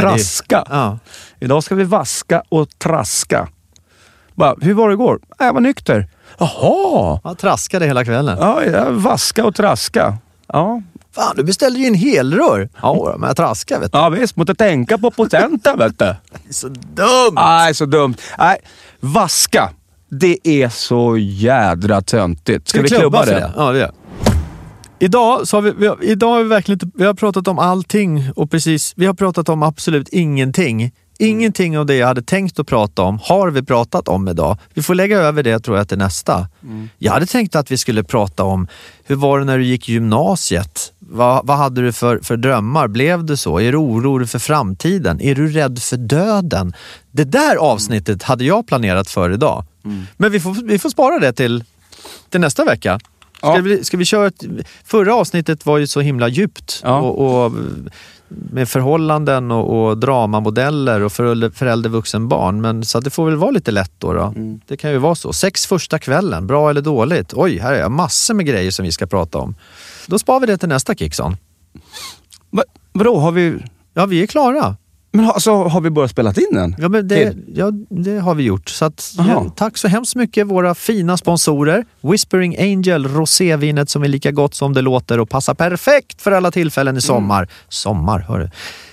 [0.00, 0.64] Traska.
[0.70, 0.98] Ja.
[1.40, 3.48] Idag ska vi vaska och traska.
[4.34, 5.18] Bara, hur var det igår?
[5.38, 6.08] "Nej, Jag var nykter.
[6.38, 7.20] Jaha!
[7.24, 8.38] ja, traskade hela kvällen.
[8.40, 10.18] Ja, jag vaska och traska.
[10.52, 10.82] Ja.
[11.14, 12.68] Fan, du beställde ju en helrör.
[12.82, 13.98] Ja, men jag traskar vet du.
[13.98, 14.36] ja, visst.
[14.36, 16.14] Måste tänka på potenten, vet du.
[16.50, 17.34] Så dumt!
[17.34, 18.14] Nej, så dumt.
[18.38, 18.58] Nej,
[19.00, 19.70] vaska.
[20.10, 22.68] Det är så jädra töntigt.
[22.68, 23.52] Ska, vi klubba, för det?
[23.56, 23.92] Ja, det gör.
[24.98, 27.58] Idag, så har vi, vi har, idag har vi verkligen inte, vi har pratat om
[27.58, 30.92] allting och precis, vi har pratat om absolut ingenting.
[31.20, 34.56] Ingenting av det jag hade tänkt att prata om har vi pratat om idag.
[34.74, 36.48] Vi får lägga över det tror jag till nästa.
[36.98, 38.68] Jag hade tänkt att vi skulle prata om
[39.04, 40.92] hur var det när du gick gymnasiet?
[40.98, 42.88] Vad, vad hade du för, för drömmar?
[42.88, 43.60] Blev det så?
[43.60, 45.20] Är du orolig för framtiden?
[45.20, 46.72] Är du rädd för döden?
[47.10, 49.64] Det där avsnittet hade jag planerat för idag.
[50.16, 51.64] Men vi får, vi får spara det till,
[52.30, 52.98] till nästa vecka.
[53.36, 53.60] Ska, Ja.
[53.60, 54.44] vi, ska vi köra ett,
[54.84, 56.80] Förra avsnittet var ju så himla djupt.
[56.84, 57.00] Ja.
[57.00, 57.52] Och, och
[58.28, 62.60] med förhållanden och, och dramamodeller och förälder, förälder vuxen barn.
[62.60, 64.12] Men, så det får väl vara lite lätt då.
[64.12, 64.34] då.
[64.66, 65.32] Det kan ju vara så.
[65.32, 67.34] Sex första kvällen, bra eller dåligt?
[67.34, 69.54] Oj, här är jag massor med grejer som vi ska prata om.
[70.06, 71.36] Då sparar vi det till nästa Kickson.
[72.50, 72.62] Va,
[72.92, 73.58] vadå, har vi...
[73.94, 74.76] Ja, vi är klara.
[75.10, 76.76] Men alltså, har vi börjat spela in den?
[76.78, 78.68] Ja, men det, ja, det har vi gjort.
[78.68, 81.84] Så att, ja, tack så hemskt mycket våra fina sponsorer.
[82.00, 86.50] Whispering Angel, rosévinet som är lika gott som det låter och passar perfekt för alla
[86.50, 87.48] tillfällen i sommar.
[87.68, 88.50] Sommar, hörru.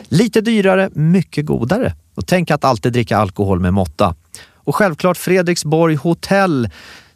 [0.09, 1.93] Lite dyrare, mycket godare.
[2.15, 4.15] Och tänk att alltid dricka alkohol med måtta.
[4.53, 6.69] Och självklart Fredriksborg Hotell.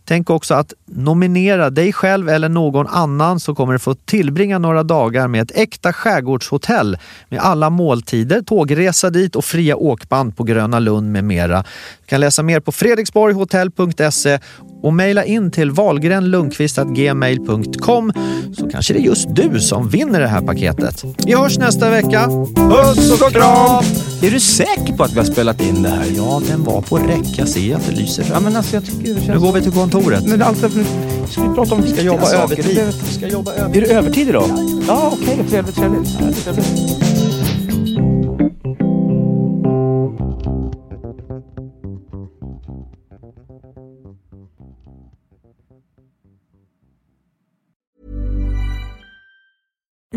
[0.10, 4.84] Tänk också att nominera dig själv eller någon annan så kommer du få tillbringa några
[4.84, 6.98] dagar med ett äkta skärgårdshotell
[7.30, 11.64] med alla måltider, tågresa dit och fria åkband på Gröna Lund med mera.
[12.02, 14.40] Du kan läsa mer på fredriksborghotell.se
[14.82, 18.14] och mejla in till wahlgrenlundqvist.gmail.com
[18.58, 21.04] så kanske det är just du som vinner det här paketet.
[21.26, 22.28] Vi hörs nästa vecka.
[22.56, 23.84] Puss och kram!
[24.22, 26.06] Är du säker på att vi har spelat in det här?
[26.16, 27.26] Ja, den var på räck.
[27.38, 28.26] Jag ser att det lyser.
[28.34, 29.28] Ja, men alltså jag tycker det känns...
[29.28, 30.28] Nu går vi till kontoret.
[30.28, 30.86] Men allt, nu
[31.30, 32.94] ska vi prata om Vi ska jobba övertid.
[33.08, 33.84] Vi ska jobba övertid.
[33.84, 34.50] Är det övertid idag?
[34.88, 35.40] Ja, okej.
[35.50, 36.18] Trevligt, trevligt.
[36.44, 37.09] trevligt.